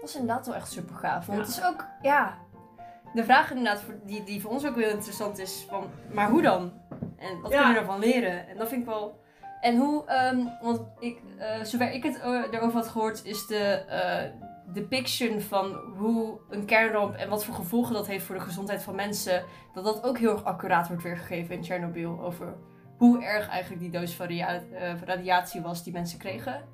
[0.00, 1.26] Dat is inderdaad wel echt super gaaf.
[1.26, 1.44] Want Ja.
[1.44, 2.34] het is ook, ja.
[3.14, 6.42] De vraag inderdaad, voor- die, die voor ons ook heel interessant is: van, maar hoe
[6.42, 6.72] dan?
[7.16, 7.56] En wat Ja.
[7.58, 8.48] kunnen we ervan leren?
[8.48, 9.22] En dat vind ik wel.
[9.60, 13.58] En hoe, ehm, want ik, eh, zover ik het eh, erover had gehoord, is de
[13.64, 14.30] eh,
[14.72, 18.94] depiction van hoe een kernramp en wat voor gevolgen dat heeft voor de gezondheid van
[18.94, 19.44] mensen,
[19.74, 22.20] dat dat ook heel erg accuraat wordt weergegeven in Tsjernobyl.
[22.20, 22.56] Over
[22.96, 26.68] hoe erg eigenlijk die doos van eh, radiatie was die mensen kregen.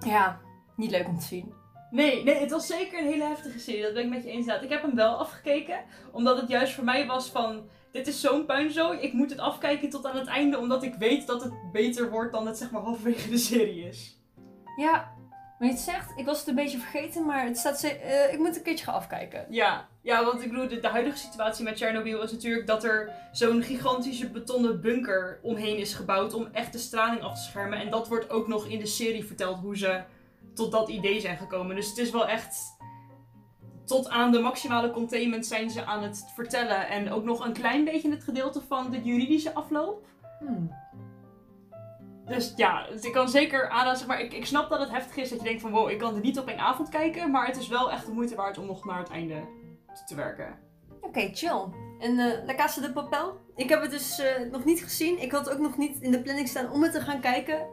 [0.00, 0.40] Ja,
[0.76, 1.52] niet leuk om te zien.
[1.90, 3.82] Nee, nee, het was zeker een hele heftige serie.
[3.82, 4.38] Dat ben ik met je eens.
[4.38, 4.64] inderdaad.
[4.64, 5.84] Ik heb hem wel afgekeken.
[6.12, 7.68] Omdat het juist voor mij was van...
[7.92, 8.98] Dit is zo'n puinzooi.
[8.98, 10.58] Ik moet het afkijken tot aan het einde.
[10.58, 14.18] Omdat ik weet dat het beter wordt dan het zeg maar halverwege de serie is.
[14.76, 15.12] Ja,
[15.60, 18.32] maar je het zegt, ik was het een beetje vergeten, maar het staat ze- eh,
[18.32, 19.46] ik moet een keertje gaan afkijken.
[19.48, 23.12] Ja, ja want ik bedoel, de, de huidige situatie met Chernobyl is natuurlijk dat er
[23.32, 27.78] zo'n gigantische betonnen bunker omheen is gebouwd om echt de straling af te schermen.
[27.78, 30.02] En dat wordt ook nog in de serie verteld hoe ze
[30.54, 31.76] tot dat idee zijn gekomen.
[31.76, 32.78] Dus het is wel echt.
[33.84, 36.88] Tot aan de maximale containment zijn ze aan het vertellen.
[36.88, 40.06] En ook nog een klein beetje het gedeelte van de juridische afloop.
[40.38, 40.72] Hmm.
[42.30, 45.16] Dus ja, dus ik kan zeker aanraden, zeg maar, ik, ik snap dat het heftig
[45.16, 47.30] is dat je denkt van wow, ik kan er niet op één avond kijken.
[47.30, 49.34] Maar het is wel echt de moeite waard om nog naar het einde
[49.94, 50.58] te, te werken.
[51.00, 51.64] Oké, chill.
[51.98, 53.40] En eh La Casa de Papel?
[53.56, 55.22] Ik heb het dus eh, nog niet gezien.
[55.22, 57.66] Ik had ook nog niet in de planning staan om het te gaan kijken.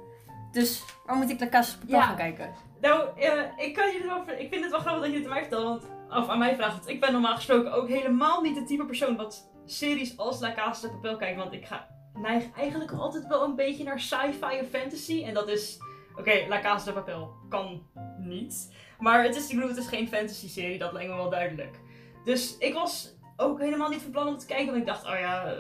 [0.52, 2.06] Dus waar moet ik La Casa de Papel Ja.
[2.06, 2.54] gaan kijken?
[2.82, 4.24] Nou, eh, ik kan je.
[4.38, 5.84] Ik vind het wel grappig dat je het aan mij vertelt, want.
[6.24, 6.88] Of aan mij vraagt.
[6.88, 10.88] Ik ben normaal gesproken ook helemaal niet het type persoon wat series als La Casa
[10.88, 11.38] de Papel kijkt.
[11.38, 11.88] Want ik ga
[12.22, 15.24] neig eigenlijk altijd wel een beetje naar sci-fi en fantasy.
[15.24, 15.78] En dat is.
[16.16, 17.88] Oké, La Casa de Papel kan
[18.20, 18.74] niet.
[19.00, 21.80] Maar het is, ik bedoel, het is geen fantasy serie, dat lijkt me wel duidelijk.
[22.26, 24.66] Dus ik was ook helemaal niet van plan om te kijken.
[24.66, 25.54] Want ik dacht, oh ja,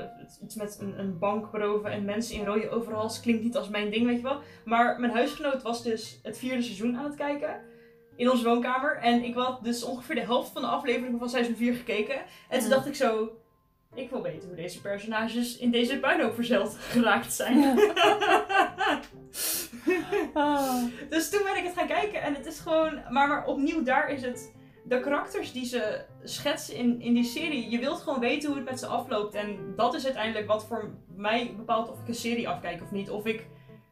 [0.43, 3.89] iets met een, een bank beroven en mensen in rode overals klinkt niet als mijn
[3.91, 4.39] ding, weet je wel.
[4.65, 7.61] Maar mijn huisgenoot was dus het vierde seizoen aan het kijken.
[8.15, 8.97] In onze woonkamer.
[8.97, 12.15] En ik had dus ongeveer de helft van de afleveringen van seizoen 4 gekeken.
[12.49, 12.73] En toen Mm.
[12.73, 13.29] dacht ik zo...
[13.97, 17.61] Ik wil weten hoe deze personages in deze puinhoop verzeld geraakt zijn.
[21.09, 22.21] dus toen ben ik het gaan kijken.
[22.21, 23.01] En het is gewoon...
[23.09, 24.55] Maar, maar opnieuw daar is het...
[24.83, 27.69] De karakters die ze schetsen in, in die serie.
[27.69, 29.33] Je wilt gewoon weten hoe het met ze afloopt.
[29.33, 33.09] En dat is uiteindelijk wat voor mij bepaalt of ik een serie afkijk of niet.
[33.09, 33.47] Of ik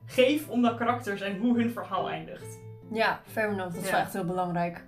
[0.06, 2.60] geef om de karakters en hoe hun verhaal eindigt.
[2.92, 3.74] Ja, fair enough.
[3.74, 4.86] Dat is wel echt heel belangrijk.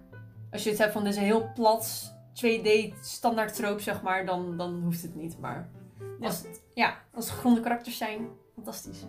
[0.51, 2.15] Als je het hebt van een heel plat
[2.45, 5.39] 2D standaard troop, zeg maar, dan, dan hoeft het niet.
[5.39, 5.69] Maar
[6.21, 9.05] als het, ja, als het gegronde karakters zijn, fantastisch.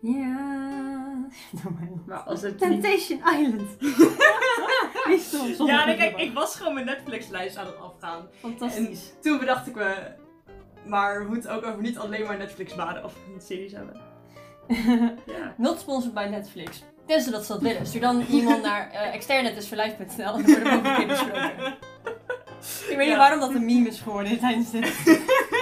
[0.00, 1.28] Ja.
[2.06, 3.80] Maar als het Temptation Island.
[5.08, 8.28] Niet stom, zonder Ja, nee, kijk, ik was gewoon mijn Netflix-lijst aan het afgaan.
[8.38, 9.12] Fantastisch.
[9.20, 10.14] Toen bedacht ik me,
[10.86, 14.00] maar we moeten ook over niet alleen maar Netflix-baden of series hebben.
[15.26, 15.54] Ja.
[15.56, 16.84] Not sponsored by Netflix.
[17.06, 17.86] Tenzij dat ze dat willen.
[17.86, 19.54] Stuur dan iemand naar uh, en
[20.16, 21.74] dan worden we ook een keer besproken.
[22.88, 25.04] Ik weet niet waarom dat een meme is geworden tijdens dit,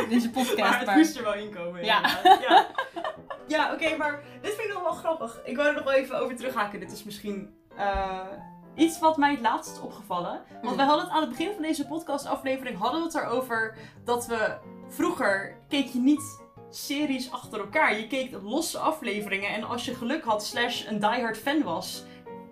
[0.08, 0.56] deze podcast.
[0.58, 1.84] Maar het Maar, moest er wel inkomen.
[1.84, 2.00] Ja.
[2.40, 2.66] Ja,
[3.48, 5.40] ja oké, maar dit vind ik nog wel grappig.
[5.44, 6.80] Ik wou er nog wel even over terughaken.
[6.80, 8.18] Dit is misschien eh,
[8.74, 10.40] iets wat mij het laatst is opgevallen.
[10.62, 10.76] Want Mm.
[10.76, 14.56] we hadden het aan het begin van deze podcastaflevering hadden we het erover dat we
[14.88, 16.41] vroeger keek je niet
[16.76, 17.98] series achter elkaar.
[17.98, 22.04] Je keek losse afleveringen en als je geluk had slash een diehard fan was,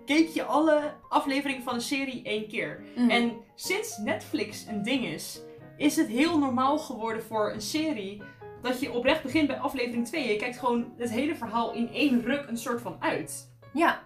[0.05, 2.83] keek je alle afleveringen van een serie één keer.
[2.95, 3.09] Mm.
[3.09, 5.41] En sinds Netflix een ding is,
[5.77, 8.21] is het heel normaal geworden voor een serie
[8.61, 10.27] dat je oprecht begint bij aflevering 2.
[10.27, 13.51] Je kijkt gewoon het hele verhaal in één ruk een soort van uit.
[13.73, 14.03] ja,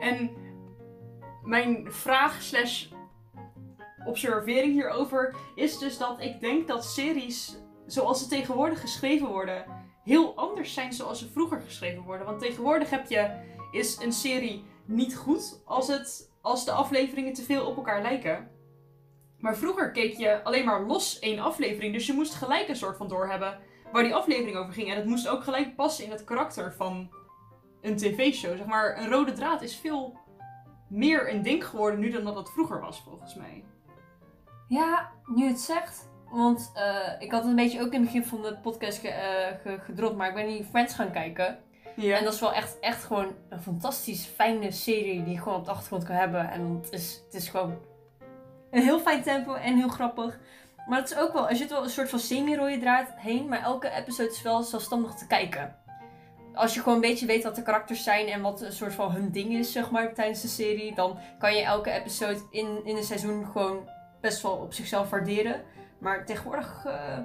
[0.00, 0.30] En
[1.44, 2.86] mijn vraag slash
[4.06, 7.56] observering hierover is dus dat ik denk dat series
[7.86, 9.64] zoals ze tegenwoordig geschreven worden
[10.04, 12.26] heel anders zijn zoals ze vroeger geschreven worden.
[12.26, 13.30] Want tegenwoordig heb je,
[13.70, 18.50] is een serie niet goed als, het, als de afleveringen te veel op elkaar lijken.
[19.38, 21.92] Maar vroeger keek je alleen maar los één aflevering.
[21.92, 23.58] Dus je moest gelijk een soort van doorhebben
[23.92, 24.90] waar die aflevering over ging.
[24.90, 27.10] En het moest ook gelijk passen in het karakter van
[27.80, 28.56] een tv-show.
[28.56, 30.18] Zeg maar, een rode draad is veel
[30.88, 33.64] meer een ding geworden nu dan dat het vroeger was, volgens mij.
[34.68, 36.12] Ja, nu het zegt.
[36.34, 39.08] Want eh, ik had het een beetje ook in het begin van de podcast ge,
[39.08, 41.58] eh, ge- gedropt, maar ik ben die Friends gaan kijken.
[41.96, 42.16] Ja.
[42.16, 45.64] En dat is wel echt, echt gewoon een fantastisch fijne serie die je gewoon op
[45.64, 46.50] de achtergrond kan hebben.
[46.50, 47.74] En het is, het is gewoon
[48.70, 50.38] een heel fijn tempo en heel grappig.
[50.88, 53.62] Maar het is ook wel, er zit wel een soort van semi-rode draad heen, maar
[53.62, 55.76] elke episode is wel zelfstandig te kijken.
[56.54, 59.10] Als je gewoon een beetje weet wat de karakters zijn en wat een soort van
[59.12, 62.96] hun ding is, zeg maar, tijdens de serie, dan kan je elke episode in, in
[62.96, 63.88] een seizoen gewoon
[64.20, 65.62] best wel op zichzelf waarderen.
[66.04, 67.18] Maar tegenwoordig, eh,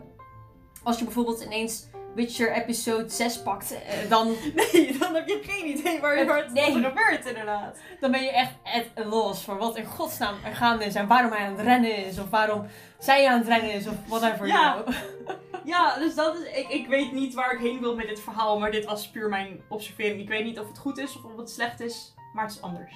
[0.83, 5.65] als je bijvoorbeeld ineens Witcher episode 6 pakt, eh, dan Nee, dan heb je geen
[5.77, 6.71] idee waar, waar het Nee.
[6.71, 7.77] gebeurt, inderdaad.
[7.99, 11.07] dan ben je echt at a loss voor wat in godsnaam er gaande is en
[11.07, 12.65] waarom hij aan het rennen is of waarom
[12.99, 14.47] zij aan het rennen is of whatever.
[14.47, 14.73] Ja.
[14.81, 14.95] know.
[15.63, 16.57] Ja, dus dat is.
[16.57, 19.29] Ik, ik weet niet waar ik heen wil met dit verhaal, maar dit was puur
[19.29, 20.21] mijn observering.
[20.21, 22.61] Ik weet niet of het goed is of of het slecht is, maar het is
[22.61, 22.93] anders.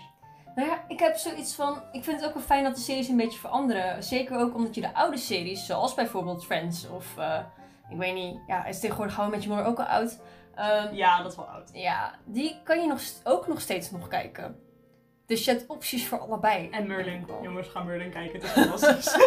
[0.55, 3.07] Nou ja, ik heb zoiets van, ik vind het ook wel fijn dat de series
[3.07, 4.03] een beetje veranderen.
[4.03, 7.39] Zeker ook omdat je de oude series, zoals bijvoorbeeld Friends of, eh,
[7.89, 10.19] ik weet niet, ja, is tegenwoordig I Met Your Mother ook al oud.
[10.55, 11.69] Ehm, Ja, dat is wel oud.
[11.73, 14.59] ja, die kan je nog, ook nog steeds nog kijken.
[15.25, 16.69] Dus je hebt opties voor allebei.
[16.71, 17.25] En Merlin.
[17.41, 18.33] Jongens, ga Merlin kijken.
[18.39, 19.15] Het is fantastisch.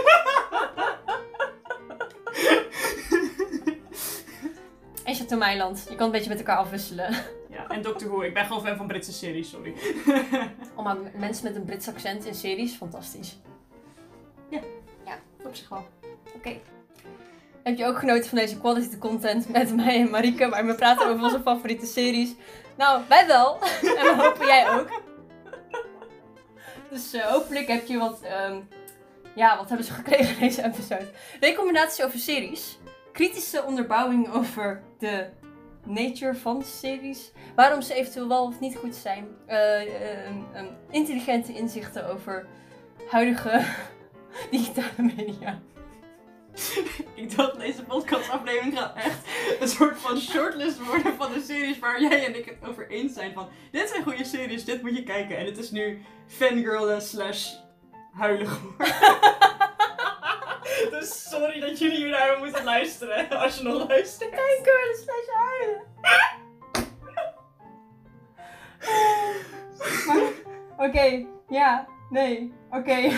[5.04, 7.14] En Chateau Meiland, je kan het een beetje met elkaar afwisselen.
[7.56, 8.20] Ja, en Doctor Who.
[8.22, 9.74] Ik ben gewoon fan van Britse series, sorry.
[10.74, 13.38] Allemaal m- mensen met een Brits accent in series, fantastisch.
[15.44, 15.86] Op zich wel.
[16.36, 16.56] Oké.
[17.62, 21.08] Heb je ook genoten van deze quality content met mij en Marike, waar we praten
[21.08, 22.34] over onze favoriete series?
[22.76, 23.58] Nou, wij wel.
[23.98, 25.02] en we hopen jij ook.
[26.90, 28.60] Dus eh, hopelijk heb je wat, ehm,
[29.34, 31.06] ja, wat hebben ze gekregen in deze episode?
[31.40, 32.78] Recommendaties over series.
[33.12, 35.26] Kritische onderbouwing over de
[35.86, 37.32] nature van series.
[37.54, 39.26] Waarom ze eventueel wel of niet goed zijn.
[39.46, 40.34] Eh, eh,
[40.90, 42.46] intelligente inzichten over
[43.10, 43.64] huidige
[44.50, 45.60] digitale media.
[47.14, 49.18] Ik dacht, deze podcastaflevering gaat echt
[49.60, 53.12] een soort van shortlist worden van de series waar jij en ik het over eens
[53.12, 53.32] zijn.
[53.32, 55.38] Van, dit zijn goede series, dit moet je kijken.
[55.38, 57.54] En het is nu fangirlen slash
[58.12, 58.48] geworden.
[60.90, 64.30] dus sorry dat jullie hier naar moeten luisteren, als je nog luistert.
[64.30, 65.82] Kijken, slash huilen.
[66.02, 66.44] Maar,
[70.86, 72.96] Oké, ja, nee, oké.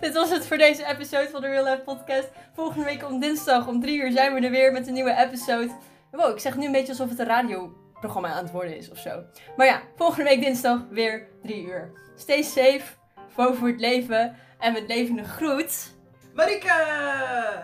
[0.00, 2.28] Dit was het voor deze episode van de Real Life Podcast.
[2.54, 5.70] Volgende week om dinsdag om 3 uur zijn we er weer met een nieuwe episode.
[6.10, 8.98] Wow, ik zeg nu een beetje alsof het een radioprogramma aan het worden is of
[8.98, 9.22] zo.
[9.56, 11.92] Maar ja, volgende week dinsdag weer 3 uur.
[12.16, 12.82] Stay safe,
[13.28, 15.94] voor het leven en met levende groet.
[16.34, 16.72] Marike!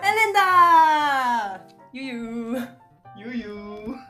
[0.00, 1.66] En Linda!
[1.92, 2.68] Joejoe!
[3.14, 4.03] Joejoe!